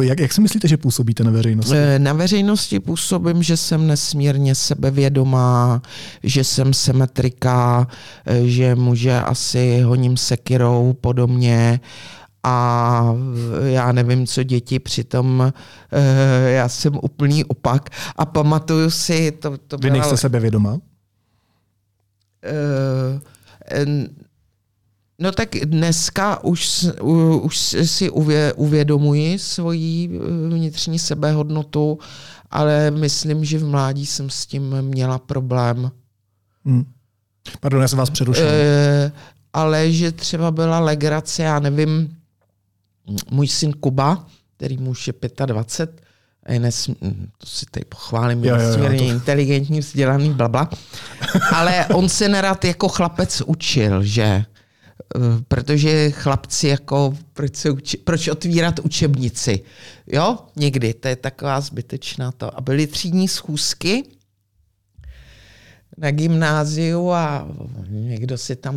[0.00, 1.74] Jak, jak si myslíte, že působíte na veřejnosti?
[1.76, 5.82] Eh, na veřejnosti působím, že jsem nesmírně sebevědomá,
[6.22, 7.86] že jsem symetrika,
[8.26, 11.80] eh, že muže asi honím sekirou podobně
[12.42, 13.14] a
[13.64, 15.52] já nevím, co děti, přitom
[15.92, 19.32] eh, já jsem úplný opak a pamatuju si...
[19.32, 20.78] To, to Vy nejste sebevědomá?
[25.18, 26.86] No tak dneska už,
[27.40, 28.10] už si
[28.56, 31.98] uvědomuji svoji eh, vnitřní sebehodnotu,
[32.50, 35.90] ale myslím, že v mládí jsem s tím měla problém.
[36.64, 36.84] Hmm.
[37.60, 38.46] Pardon, já jsem vás přerušil.
[38.48, 39.12] E,
[39.52, 42.16] ale že třeba byla legrace, já nevím,
[43.30, 45.14] můj syn Kuba, který muž je
[45.46, 46.04] 25,
[46.48, 46.90] je nes,
[47.38, 49.04] to si tady pochválím, je nesmírně to...
[49.04, 50.70] inteligentní, vzdělaný, blabla.
[51.52, 54.44] Ale on se nerad jako chlapec učil, že
[55.48, 59.62] protože chlapci jako, proč, se uči, proč otvírat učebnici,
[60.06, 62.58] jo, někdy, to je taková zbytečná to.
[62.58, 64.02] A byly třídní schůzky
[65.98, 67.48] na gymnáziu a
[67.88, 68.76] někdo si tam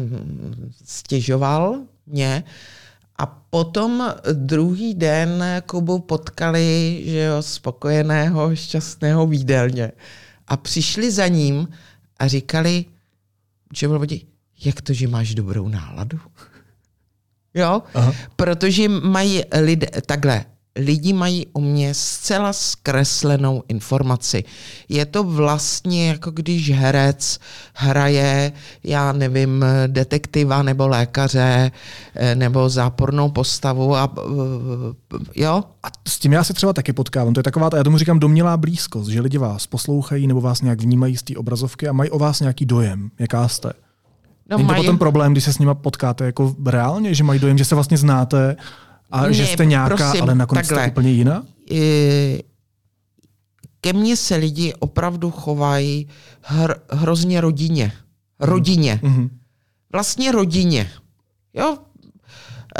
[0.86, 2.44] stěžoval mě.
[3.20, 9.92] A potom druhý den Kubu potkali že jo, spokojeného, šťastného výdelně.
[10.48, 11.68] A přišli za ním
[12.20, 12.86] a říkali,
[13.74, 14.00] že byl
[14.66, 16.20] jak to, že máš dobrou náladu?
[17.54, 17.84] Jo?
[17.94, 18.14] Aha.
[18.36, 20.46] Protože mají lidé, takhle,
[20.78, 24.44] lidi mají o mě zcela zkreslenou informaci.
[24.90, 27.40] Je to vlastně jako když herec
[27.74, 28.52] hraje,
[28.84, 31.72] já nevím, detektiva nebo lékaře
[32.16, 34.22] eh, nebo zápornou postavu a eh,
[35.36, 35.64] jo.
[35.84, 37.34] A s tím já se třeba taky potkávám.
[37.34, 40.82] To je taková, já tomu říkám domnělá blízkost, že lidi vás poslouchají nebo vás nějak
[40.82, 43.87] vnímají z té obrazovky a mají o vás nějaký dojem, jaká jste.
[44.50, 44.84] No, Není to mají...
[44.86, 47.98] potom problém, když se s nima potkáte jako reálně, že mají dojem, že se vlastně
[47.98, 48.56] znáte
[49.12, 50.84] a ne, že jste nějaká, prosím, ale nakonec takhle.
[50.84, 51.44] jste úplně jiná?
[53.82, 56.08] Ke mně se lidi opravdu chovají
[56.42, 57.92] hr, hrozně rodině.
[58.40, 59.00] Rodině.
[59.04, 59.30] Mm-hmm.
[59.92, 60.90] Vlastně rodině.
[61.54, 61.78] Jo?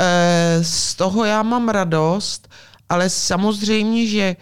[0.00, 2.48] E, z toho já mám radost,
[2.88, 4.36] ale samozřejmě, že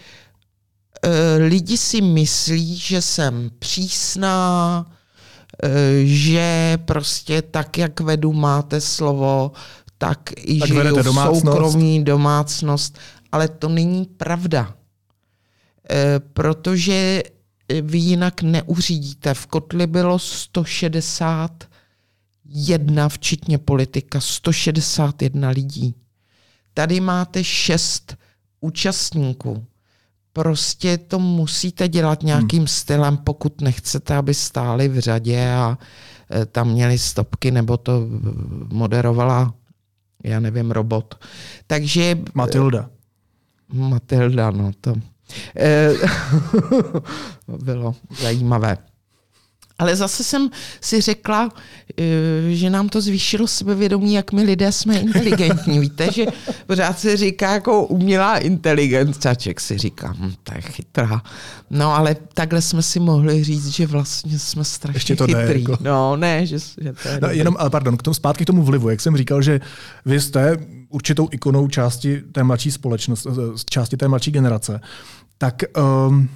[1.02, 4.95] e, lidi si myslí, že jsem přísná, Eh,
[6.04, 9.52] že prostě tak, jak vedu máte slovo,
[9.98, 11.44] tak i tak žiju domácnost.
[11.44, 12.98] soukromí domácnost,
[13.32, 14.74] ale to není pravda.
[15.90, 17.22] E, protože
[17.82, 19.34] vy jinak neuřídíte.
[19.34, 25.94] V kotli bylo 161, včetně politika, 161 lidí.
[26.74, 28.16] Tady máte šest
[28.60, 29.66] účastníků
[30.36, 32.66] prostě to musíte dělat nějakým hmm.
[32.66, 35.78] stylem, pokud nechcete, aby stáli v řadě a
[36.30, 38.06] e, tam měli stopky, nebo to
[38.72, 39.54] moderovala,
[40.24, 41.24] já nevím, robot.
[41.66, 42.18] Takže...
[42.34, 42.90] Matilda.
[43.72, 44.94] Matilda, no to...
[45.56, 45.90] E,
[47.64, 48.78] bylo zajímavé.
[49.78, 50.50] Ale zase jsem
[50.80, 51.48] si řekla,
[51.98, 52.02] eh,
[52.48, 55.78] že nám to zvýšilo sebevědomí, jak my lidé jsme inteligentní.
[55.78, 56.26] Víte, že
[56.66, 59.20] pořád se říká jako umělá inteligence.
[59.20, 61.22] Čaček si říká, hm, to je chytrá.
[61.70, 65.64] No ale takhle jsme si mohli říct, že vlastně jsme strašně Ještě to chytrý.
[65.64, 65.78] Ne, jako...
[65.80, 68.62] No ne, že, že to je no, jenom, ale pardon, k tomu, zpátky k tomu
[68.62, 68.88] vlivu.
[68.88, 69.60] Jak jsem říkal, že
[70.04, 70.56] vy jste
[70.88, 73.28] určitou ikonou části té mladší společnosti,
[73.70, 74.80] části té mladší generace,
[75.38, 75.62] tak
[76.08, 76.28] um,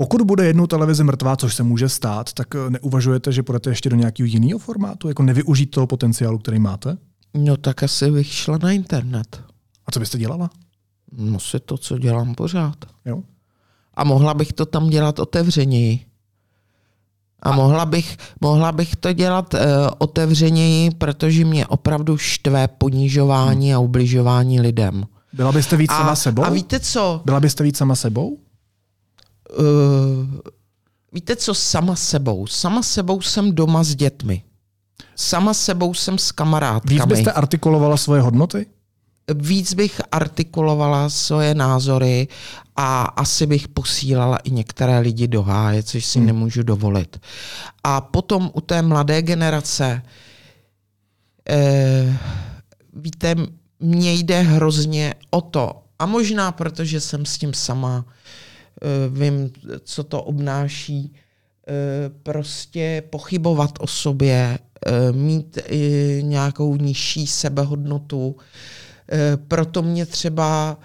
[0.00, 3.90] pokud bude jednou televize mrtvá, což se může stát, tak eh, neuvažujete, že půjdete ještě
[3.90, 5.08] do nějakého jiného formátu?
[5.08, 6.96] Jako nevyužít toho potenciálu, který máte?
[7.34, 9.42] No tak asi bych šla na internet.
[9.86, 10.50] A co byste dělala?
[11.12, 12.76] No se to, co dělám pořád.
[13.04, 13.22] Jo.
[13.94, 16.00] A mohla bych to tam dělat otevřeněji.
[17.42, 19.60] A, a mohla, bych, mohla bych to dělat uh,
[19.98, 23.76] otevřeněji, protože mě opravdu štve ponižování hmm.
[23.76, 25.04] a ubližování lidem.
[25.32, 26.44] Byla byste víc a, sama sebou?
[26.44, 27.22] A víte co?
[27.24, 28.38] Byla byste víc sama sebou?
[29.58, 30.40] Uh,
[31.12, 32.46] víte co, sama sebou.
[32.46, 34.42] Sama sebou jsem doma s dětmi.
[35.16, 36.94] Sama sebou jsem s kamarádkami.
[36.94, 38.66] Víc byste artikulovala svoje hodnoty?
[39.34, 42.28] Víc bych artikulovala svoje názory
[42.76, 46.26] a asi bych posílala i některé lidi do háje, což si hmm.
[46.26, 47.20] nemůžu dovolit.
[47.84, 50.02] A potom u té mladé generace,
[51.48, 52.18] eh,
[52.92, 53.34] víte,
[53.80, 58.12] mně jde hrozně o to, a možná protože jsem s tím sama, Eh,
[59.08, 59.50] vím,
[59.82, 61.14] co to obnáší,
[61.68, 61.72] eh,
[62.22, 65.58] prostě pochybovat o sobě, eh, mít
[66.20, 68.36] nějakou nižší sebehodnotu.
[69.48, 70.78] Proto mě třeba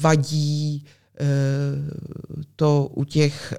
[0.00, 0.84] vadí
[2.56, 3.54] to u těch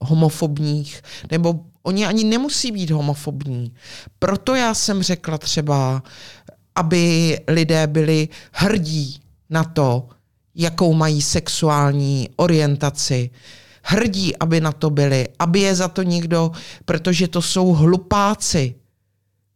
[0.00, 3.74] homofobních, nebo oni ani nemusí být homofobní.
[4.18, 6.02] Proto já jsem řekla třeba,
[6.74, 9.20] aby lidé byli hrdí
[9.50, 10.08] na to,
[10.54, 13.30] jakou mají sexuální orientaci,
[13.82, 16.50] hrdí, aby na to byli, aby je za to někdo,
[16.84, 18.74] protože to jsou hlupáci.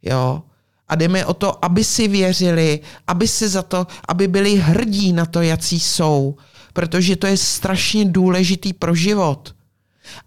[0.02, 0.42] Jo?
[0.88, 5.12] A jde mi o to, aby si věřili, aby si za to, aby byli hrdí
[5.12, 6.36] na to, jaký jsou,
[6.72, 9.54] protože to je strašně důležitý pro život.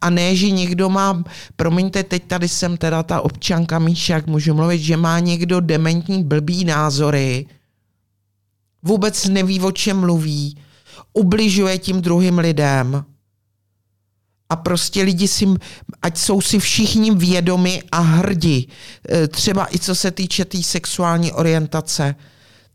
[0.02, 1.24] A ne, že někdo má,
[1.56, 6.24] promiňte, teď tady jsem teda ta občanka Míša, jak můžu mluvit, že má někdo dementní
[6.24, 7.46] blbý názory,
[8.84, 10.58] vůbec neví, o čem mluví,
[11.14, 13.06] ubližuje tím druhým lidem
[14.50, 15.48] a prostě lidi si,
[16.02, 18.70] ať jsou si všichni vědomi a hrdí,
[19.12, 22.16] e, třeba i co se týče té tý sexuální orientace,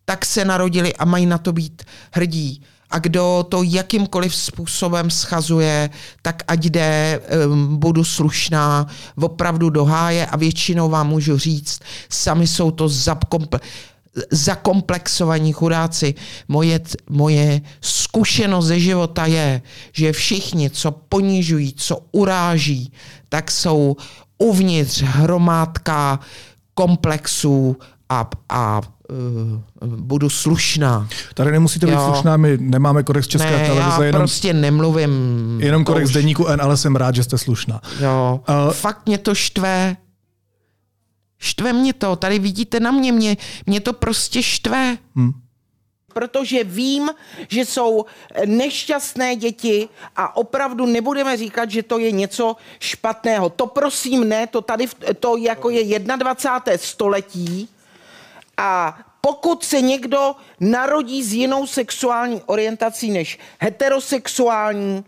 [0.05, 1.83] tak se narodili a mají na to být
[2.13, 2.63] hrdí.
[2.91, 5.91] A kdo to jakýmkoliv způsobem schazuje,
[6.23, 7.21] tak ať jde,
[7.67, 8.87] budu slušná,
[9.17, 13.61] opravdu do háje a většinou vám můžu říct, sami jsou to zapkomple
[14.31, 16.15] zakomplexovaní chudáci.
[16.49, 16.81] Moje,
[17.11, 19.63] moje zkušenost ze života je,
[19.93, 22.93] že všichni, co ponižují, co uráží,
[23.29, 23.97] tak jsou
[24.39, 26.21] uvnitř hromádka
[26.75, 27.77] komplexů
[28.09, 28.81] a, a
[29.83, 31.09] uh, budu slušná.
[31.35, 32.11] Tady nemusíte být jo.
[32.13, 33.97] slušná, my nemáme kodex České ne, televize.
[33.97, 35.11] Já jenom, prostě nemluvím.
[35.61, 36.15] Jenom kodex už...
[36.15, 37.81] deníku N, ale jsem rád, že jste slušná.
[38.01, 39.97] Jo, uh, fakt mě to štve.
[41.45, 44.99] Štve mě to, tady vidíte na mě, mě, mě to prostě štve.
[45.17, 45.33] Hmm.
[46.15, 47.11] Protože vím,
[47.49, 48.05] že jsou
[48.47, 53.51] nešťastné děti a opravdu nebudeme říkat, že to je něco špatného.
[53.51, 54.89] To prosím ne, to tady
[55.21, 56.79] to jako je 21.
[56.79, 57.69] století
[58.57, 65.05] a pokud se někdo narodí s jinou sexuální orientací než heterosexuální,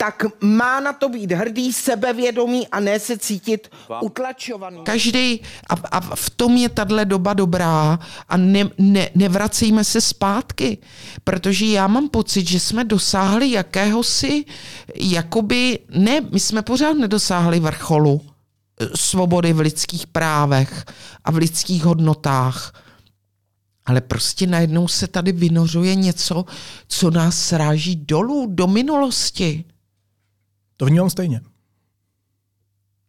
[0.00, 3.70] tak má na to být hrdý, sebevědomý a ne se cítit
[4.02, 4.80] utlačovaný.
[4.84, 7.98] Každý, a, a v tom je tahle doba dobrá
[8.28, 10.78] a ne, ne, nevracejme se zpátky,
[11.24, 14.44] protože já mám pocit, že jsme dosáhli jakéhosi,
[14.94, 20.84] jakoby, ne, my jsme pořád nedosáhli vrcholu eh, svobody v lidských právech
[21.24, 22.72] a v lidských hodnotách.
[23.86, 26.44] Ale prostě najednou se tady vynořuje něco,
[26.88, 29.64] co nás sráží dolů, do minulosti.
[30.80, 31.40] To vnímám stejně.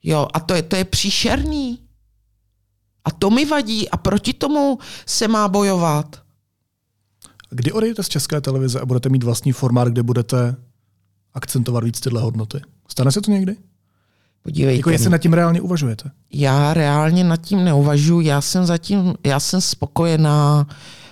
[0.04, 1.80] Jo, a to je, to je příšerný.
[3.06, 6.22] A to mi vadí a proti tomu se má bojovat.
[7.50, 10.56] Kdy odejdete z České televize a budete mít vlastní formát, kde budete
[11.34, 12.62] akcentovat víc tyhle hodnoty?
[12.88, 13.56] Stane se to někdy?
[14.44, 14.78] Podívejte.
[14.78, 16.12] Jako jestli nad tím reálně uvažujete?
[16.32, 18.28] Já reálně nad tím neuvažuji.
[18.28, 20.68] Já jsem zatím, já jsem spokojená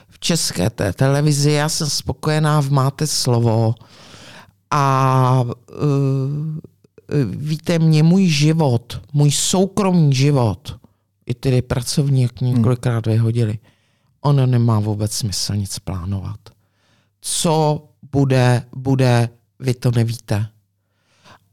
[0.10, 3.76] v české té televizi, já jsem spokojená v Máte slovo.
[4.72, 6.60] A uh,
[7.26, 10.80] víte, mě můj život, můj soukromý život,
[11.26, 12.54] i tedy pracovní, jak hmm.
[12.54, 13.60] několikrát vyhodili,
[14.22, 16.40] ono nemá vůbec smysl nic plánovat.
[17.22, 19.30] Co bude, bude,
[19.60, 20.48] vy to nevíte.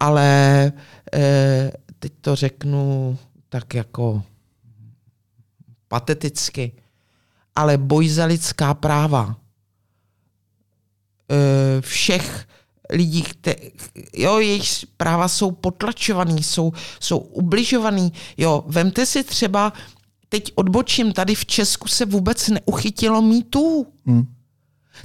[0.01, 0.73] Ale
[1.15, 3.19] eh, teď to řeknu
[3.49, 4.23] tak jako
[5.89, 6.73] pateticky,
[7.55, 9.37] ale boj za lidská práva
[11.31, 12.47] eh, všech
[12.91, 13.57] lidí, kte,
[14.13, 18.13] jo, jejich práva jsou potlačovaný, jsou, jsou ubližovaný.
[18.37, 19.73] Jo, vemte si třeba,
[20.29, 23.87] teď odbočím, tady v Česku se vůbec neuchytilo mýtů.
[24.07, 24.27] Hmm.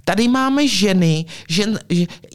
[0.03, 1.79] Tady máme ženy, žen,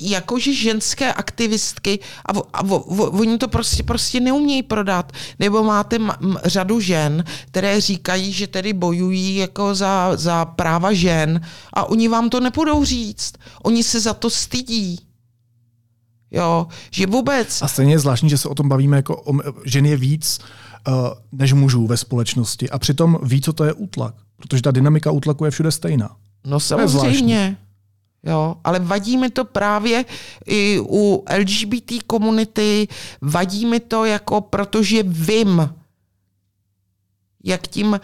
[0.01, 2.63] jakože ženské aktivistky a, a, a
[2.93, 5.13] oni to prostě, prostě neumějí prodat.
[5.39, 10.93] Nebo máte m, m, řadu žen, které říkají, že tedy bojují jako za, za práva
[10.93, 11.41] žen
[11.73, 13.35] a oni vám to nepůjdou říct.
[13.63, 15.06] Oni se za to stydí.
[16.31, 17.63] Jo, že vůbec.
[17.63, 19.33] A stejně je zvláštní, že se o tom bavíme jako o,
[19.65, 20.39] žen je víc
[20.89, 20.95] uh,
[21.33, 24.15] než mužů ve společnosti a přitom ví, co to je útlak.
[24.37, 26.17] Protože ta dynamika útlaku je všude stejná.
[26.45, 27.57] No samozřejmě.
[28.23, 30.05] Jo, ale vadí mi to právě
[30.47, 32.89] i u LGBT komunity,
[33.21, 35.71] vadí mi to jako, protože vím,
[37.45, 37.99] jak tím uh,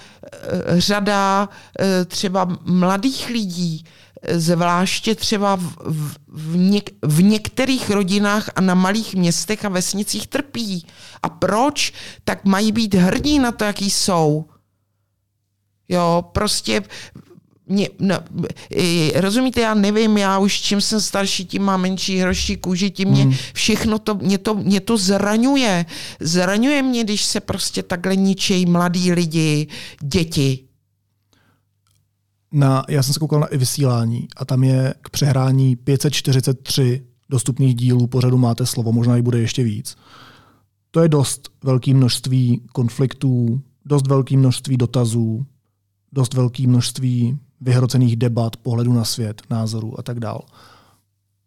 [0.79, 3.85] řada uh, třeba mladých lidí
[4.29, 10.27] zvláště třeba v, v, v, něk, v některých rodinách a na malých městech a vesnicích
[10.27, 10.87] trpí.
[11.23, 11.93] A proč?
[12.25, 14.45] Tak mají být hrdí na to, jaký jsou.
[15.89, 16.83] Jo, prostě
[17.67, 18.19] mě, no,
[19.15, 23.23] rozumíte, já nevím, já už čím jsem starší, tím mám menší hroší kůži, tím mě
[23.23, 23.35] hmm.
[23.55, 25.87] všechno to mě, to, mě to zraňuje.
[26.21, 29.67] Zraňuje mě, když se prostě takhle ničejí mladí lidi,
[30.03, 30.72] děti
[32.53, 37.75] na, já jsem se koukal na i vysílání a tam je k přehrání 543 dostupných
[37.75, 39.97] dílů pořadu Máte slovo, možná i bude ještě víc.
[40.91, 45.47] To je dost velké množství konfliktů, dost velké množství dotazů,
[46.13, 50.45] dost velké množství vyhrocených debat, pohledu na svět, názorů a tak dál.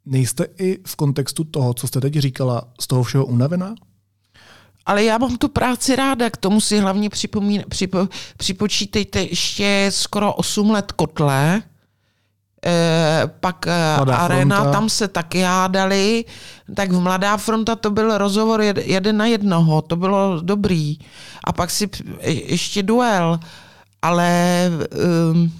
[0.05, 3.75] Nejste i v kontextu toho, co jste teď říkala, z toho všeho unavená?
[4.85, 8.07] Ale já mám tu práci ráda, k tomu si hlavně připomín, připo,
[8.37, 11.61] připočítejte ještě skoro 8 let kotle,
[12.65, 14.71] e, pak eh, Mladá Arena, fronta.
[14.71, 16.25] tam se taky hádali,
[16.75, 20.97] tak v Mladá fronta to byl rozhovor jed, jeden na jednoho, to bylo dobrý.
[21.43, 21.89] A pak si
[22.21, 23.39] ještě duel,
[24.01, 24.71] ale
[25.31, 25.53] um,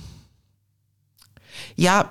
[1.77, 2.09] já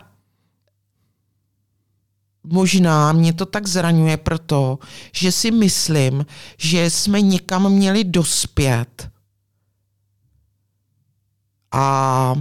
[2.45, 4.79] možná mě to tak zraňuje proto,
[5.13, 6.27] že si myslím,
[6.59, 9.09] že jsme někam měli dospět
[11.73, 12.35] a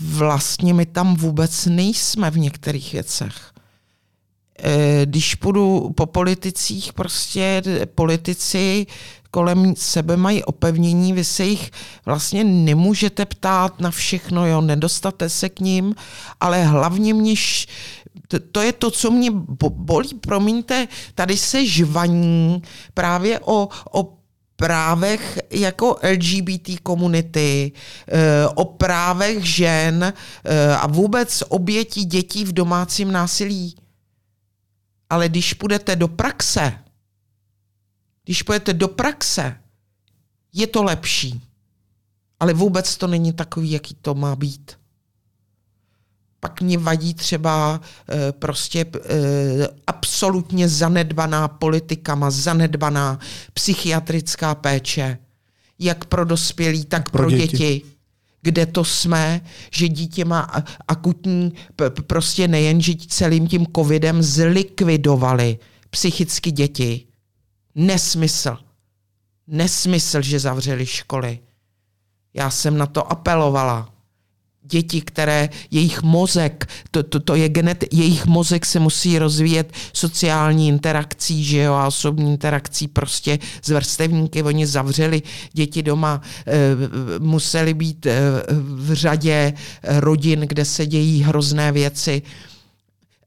[0.00, 3.52] vlastně my tam vůbec nejsme v některých věcech.
[4.58, 7.62] E, když půjdu po politicích, prostě
[7.94, 8.86] politici
[9.36, 11.70] kolem sebe mají opevnění, vy se jich
[12.04, 15.94] vlastně nemůžete ptát na všechno, jo, nedostate se k ním,
[16.40, 17.34] ale hlavně mě,
[18.52, 19.30] to je to, co mě
[19.68, 22.62] bolí, promiňte, tady se žvaní
[22.94, 24.16] právě o, o
[24.56, 27.72] právech jako LGBT komunity,
[28.08, 33.76] eh, o právech žen eh, a vůbec obětí dětí v domácím násilí.
[35.10, 36.85] Ale když půjdete do praxe,
[38.26, 39.56] když půjdete do praxe,
[40.52, 41.42] je to lepší.
[42.40, 44.72] Ale vůbec to není takový, jaký to má být.
[46.40, 53.18] Pak mě vadí třeba e, prostě e, absolutně zanedbaná politikama, zanedbaná
[53.52, 55.18] psychiatrická péče,
[55.78, 57.46] jak pro dospělí, tak pro, pro děti.
[57.46, 57.82] děti
[58.42, 59.40] kde to jsme,
[59.72, 61.52] že dítě má akutní,
[62.06, 65.58] prostě nejen, že celým tím covidem zlikvidovali
[65.90, 67.06] psychicky děti,
[67.76, 68.56] Nesmysl.
[69.46, 71.38] Nesmysl, že zavřeli školy.
[72.34, 73.92] Já jsem na to apelovala.
[74.62, 80.68] Děti, které jejich mozek, to, to, to je genet, jejich mozek se musí rozvíjet sociální
[80.68, 84.42] interakcí, že jo, a osobní interakcí prostě s vrstevníky.
[84.42, 85.22] Oni zavřeli
[85.52, 88.20] děti doma, e, museli být e,
[88.60, 92.22] v řadě rodin, kde se dějí hrozné věci.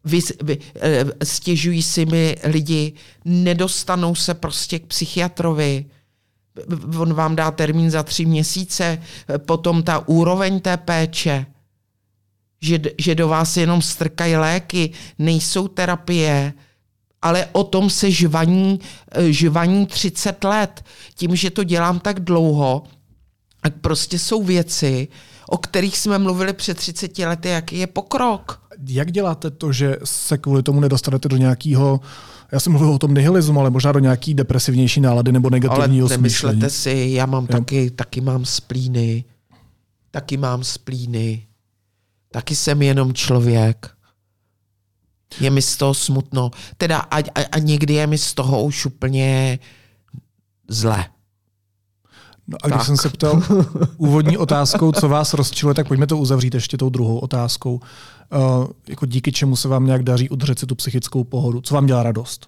[0.06, 2.94] Vy, vy, eh, stěžují si mi lidi,
[3.26, 5.86] nedostanou se prostě k psychiatrovi,
[7.00, 9.02] on vám dá termín za tři měsíce,
[9.38, 11.46] potom ta úroveň té péče,
[12.62, 16.54] že, že do vás jenom strkají léky, nejsou terapie,
[17.22, 18.80] ale o tom se žvaní,
[19.12, 20.86] eh, žvaní 30 let.
[21.16, 22.84] Tím, že to dělám tak dlouho,
[23.62, 25.08] tak prostě jsou věci,
[25.50, 30.38] o kterých jsme mluvili před 30 lety, jaký je pokrok jak děláte to, že se
[30.38, 32.02] kvůli tomu nedostanete do nějakého
[32.52, 36.18] já jsem mluvil o tom nihilismu, ale možná do nějaký depresivnější nálady nebo negativního ale
[36.18, 37.48] nemyslete si, já mám jo.
[37.48, 39.24] taky, taky mám splíny,
[40.12, 41.48] taky mám splíny,
[42.32, 43.90] taky jsem jenom člověk.
[45.40, 46.52] Je mi z toho smutno.
[46.78, 49.60] Teda a, a, a někdy je mi z toho už úplně
[50.68, 51.06] zle.
[52.48, 52.74] No a tak.
[52.74, 53.44] když jsem se ptal
[53.98, 57.80] úvodní otázkou, co vás rozčiluje, tak pojďme to uzavřít ještě tou druhou otázkou.
[58.36, 61.62] Uh, jako díky čemu se vám nějak daří udržet si tu psychickou pohodu?
[61.62, 62.48] Co vám dělá radost?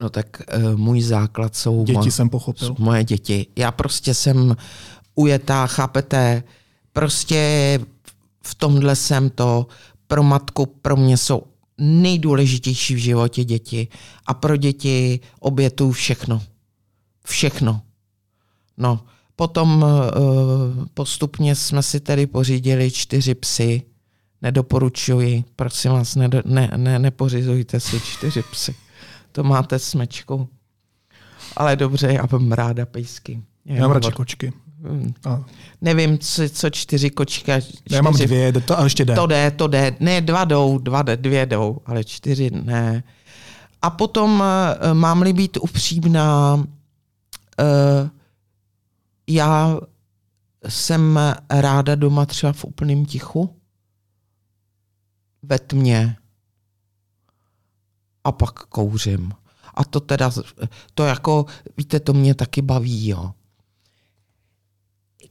[0.00, 2.76] No tak uh, můj základ jsou děti, mo- jsem pochopil.
[2.78, 3.46] moje děti.
[3.56, 4.56] Já prostě jsem
[5.14, 6.42] ujetá, chápete?
[6.92, 7.80] Prostě
[8.42, 9.66] v tomhle jsem to.
[10.06, 11.42] Pro matku, pro mě jsou
[11.78, 13.88] nejdůležitější v životě děti.
[14.26, 16.42] A pro děti obětu všechno.
[17.24, 17.80] Všechno.
[18.76, 19.00] No,
[19.36, 23.82] potom uh, postupně jsme si tedy pořídili čtyři psy.
[24.42, 28.74] Nedoporučuji, prosím vás, ne, ne, ne, nepořizujte si čtyři psy.
[29.32, 30.48] To máte smečku.
[31.56, 33.42] Ale dobře, já mám ráda pejsky.
[33.64, 34.52] Já mám radši kočky.
[34.82, 35.14] Hmm.
[35.24, 35.44] A.
[35.80, 37.52] Nevím, co, co čtyři kočky.
[37.62, 39.14] Čtyři, já mám dvě, to a ještě jde.
[39.14, 39.96] To jde, to jde.
[40.00, 43.02] Ne, dva jdou, dva dvě jdou, ale čtyři ne.
[43.82, 46.64] A potom, uh, mám-li být upřímná, uh,
[49.26, 49.78] já
[50.68, 51.18] jsem
[51.50, 53.50] ráda doma třeba v úplném tichu,
[55.42, 56.16] ve tmě
[58.24, 59.32] a pak kouřím.
[59.74, 60.30] A to teda,
[60.94, 61.46] to jako,
[61.76, 63.32] víte, to mě taky baví, jo.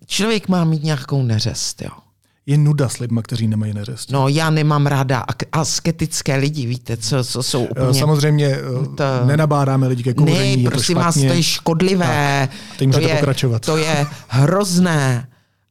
[0.05, 2.09] Člověk má mít nějakou neřest, jo
[2.49, 4.11] je nuda s lidmi, kteří nemají neřest.
[4.11, 7.99] No, já nemám ráda asketické lidi, víte, co, co jsou eh, úplně...
[7.99, 8.61] Samozřejmě eh,
[8.95, 9.03] to...
[9.25, 12.49] nenabádáme lidi ke kouření, Ne, prosím to vás, to je škodlivé.
[12.79, 13.65] Tak, to je, pokračovat.
[13.65, 15.27] To je hrozné.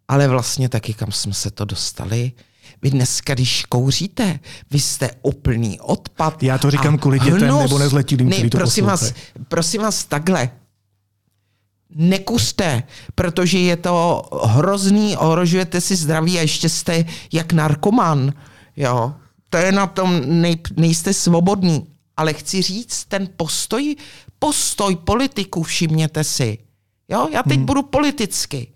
[0.08, 2.32] Ale vlastně taky, kam jsme se to dostali,
[2.82, 4.40] vy dneska, když kouříte,
[4.70, 6.42] vy jste úplný odpad.
[6.42, 9.12] Já to říkám kvůli dětem nebo nezletilým, ne, prosím vás,
[9.48, 10.50] prosím vás, takhle.
[11.94, 12.82] nekuste,
[13.14, 18.32] protože je to hrozný, ohrožujete si zdraví a ještě jste jak narkoman.
[18.76, 19.14] Jo.
[19.50, 21.86] To je na tom, nej, nejste svobodný.
[22.16, 23.96] Ale chci říct, ten postoj,
[24.38, 26.58] postoj politiků, všimněte si.
[27.08, 27.66] Jo, já teď hmm.
[27.66, 28.72] budu politicky.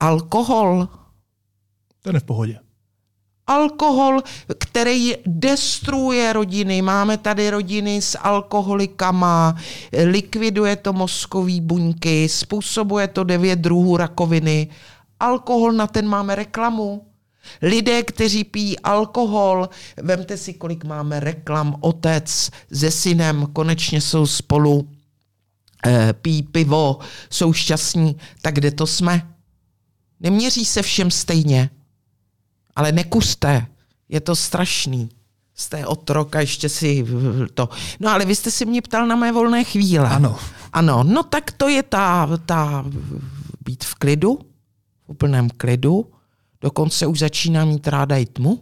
[0.00, 0.88] Alkohol.
[2.04, 2.58] To je v pohodě.
[3.46, 4.22] Alkohol,
[4.58, 6.82] který destruuje rodiny.
[6.82, 9.56] Máme tady rodiny s alkoholikama,
[10.04, 14.68] likviduje to mozkové buňky, způsobuje to devět druhů rakoviny.
[15.20, 17.06] Alkohol, na ten máme reklamu.
[17.62, 19.68] Lidé, kteří pijí alkohol,
[20.02, 24.88] vemte si, kolik máme reklam, otec se synem, konečně jsou spolu,
[25.86, 26.98] e, pijí pivo,
[27.30, 29.34] jsou šťastní, tak kde to jsme?
[30.20, 31.70] Neměří se všem stejně,
[32.76, 33.66] ale nekuste,
[34.08, 35.08] je to strašný.
[35.54, 37.06] Jste otrok a ještě si
[37.54, 37.68] to.
[38.00, 40.08] No ale vy jste si mě ptal na mé volné chvíle.
[40.08, 40.38] Ano.
[40.72, 42.84] Ano, no tak to je ta, ta
[43.64, 44.38] být v klidu,
[45.06, 46.06] v úplném klidu,
[46.64, 48.60] Dokonce už začíná mít ráda i tmu.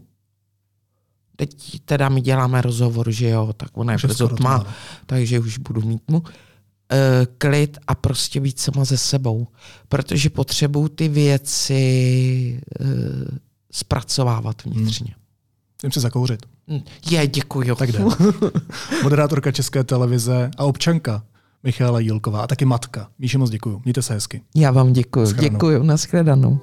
[1.37, 4.67] Teď teda my děláme rozhovor, že jo, tak ona je brzo tma,
[5.07, 6.23] takže už budu mít tmu.
[6.93, 9.47] E, klid a prostě být sama ze sebou.
[9.89, 12.85] Protože potřebuju ty věci e,
[13.73, 15.15] zpracovávat vnitřně.
[15.83, 15.93] Hmm.
[15.93, 16.47] se zakouřit.
[16.71, 16.81] Hm,
[17.11, 17.75] je, děkuji.
[17.77, 17.99] Tak jde.
[19.03, 21.23] Moderátorka České televize a občanka
[21.63, 23.09] Michála Jílková a taky matka.
[23.19, 23.81] Míši moc děkuji.
[23.85, 24.43] Mějte se hezky.
[24.55, 25.33] Já vám děkuji.
[25.33, 25.83] Děkuji.
[25.83, 26.61] Naschledanou.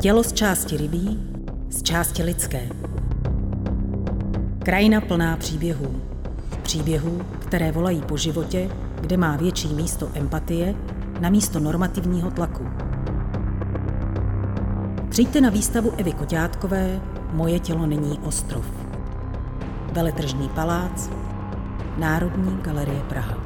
[0.00, 1.18] Tělo z části rybí,
[1.70, 2.68] z části lidské.
[4.64, 6.02] Krajina plná příběhů.
[6.62, 8.70] Příběhů, které volají po životě,
[9.00, 10.74] kde má větší místo empatie
[11.20, 12.66] na místo normativního tlaku.
[15.08, 17.00] Přijďte na výstavu Evy Koťátkové
[17.32, 18.66] Moje tělo není ostrov.
[19.92, 21.10] Veletržní palác,
[21.98, 23.45] Národní galerie Praha.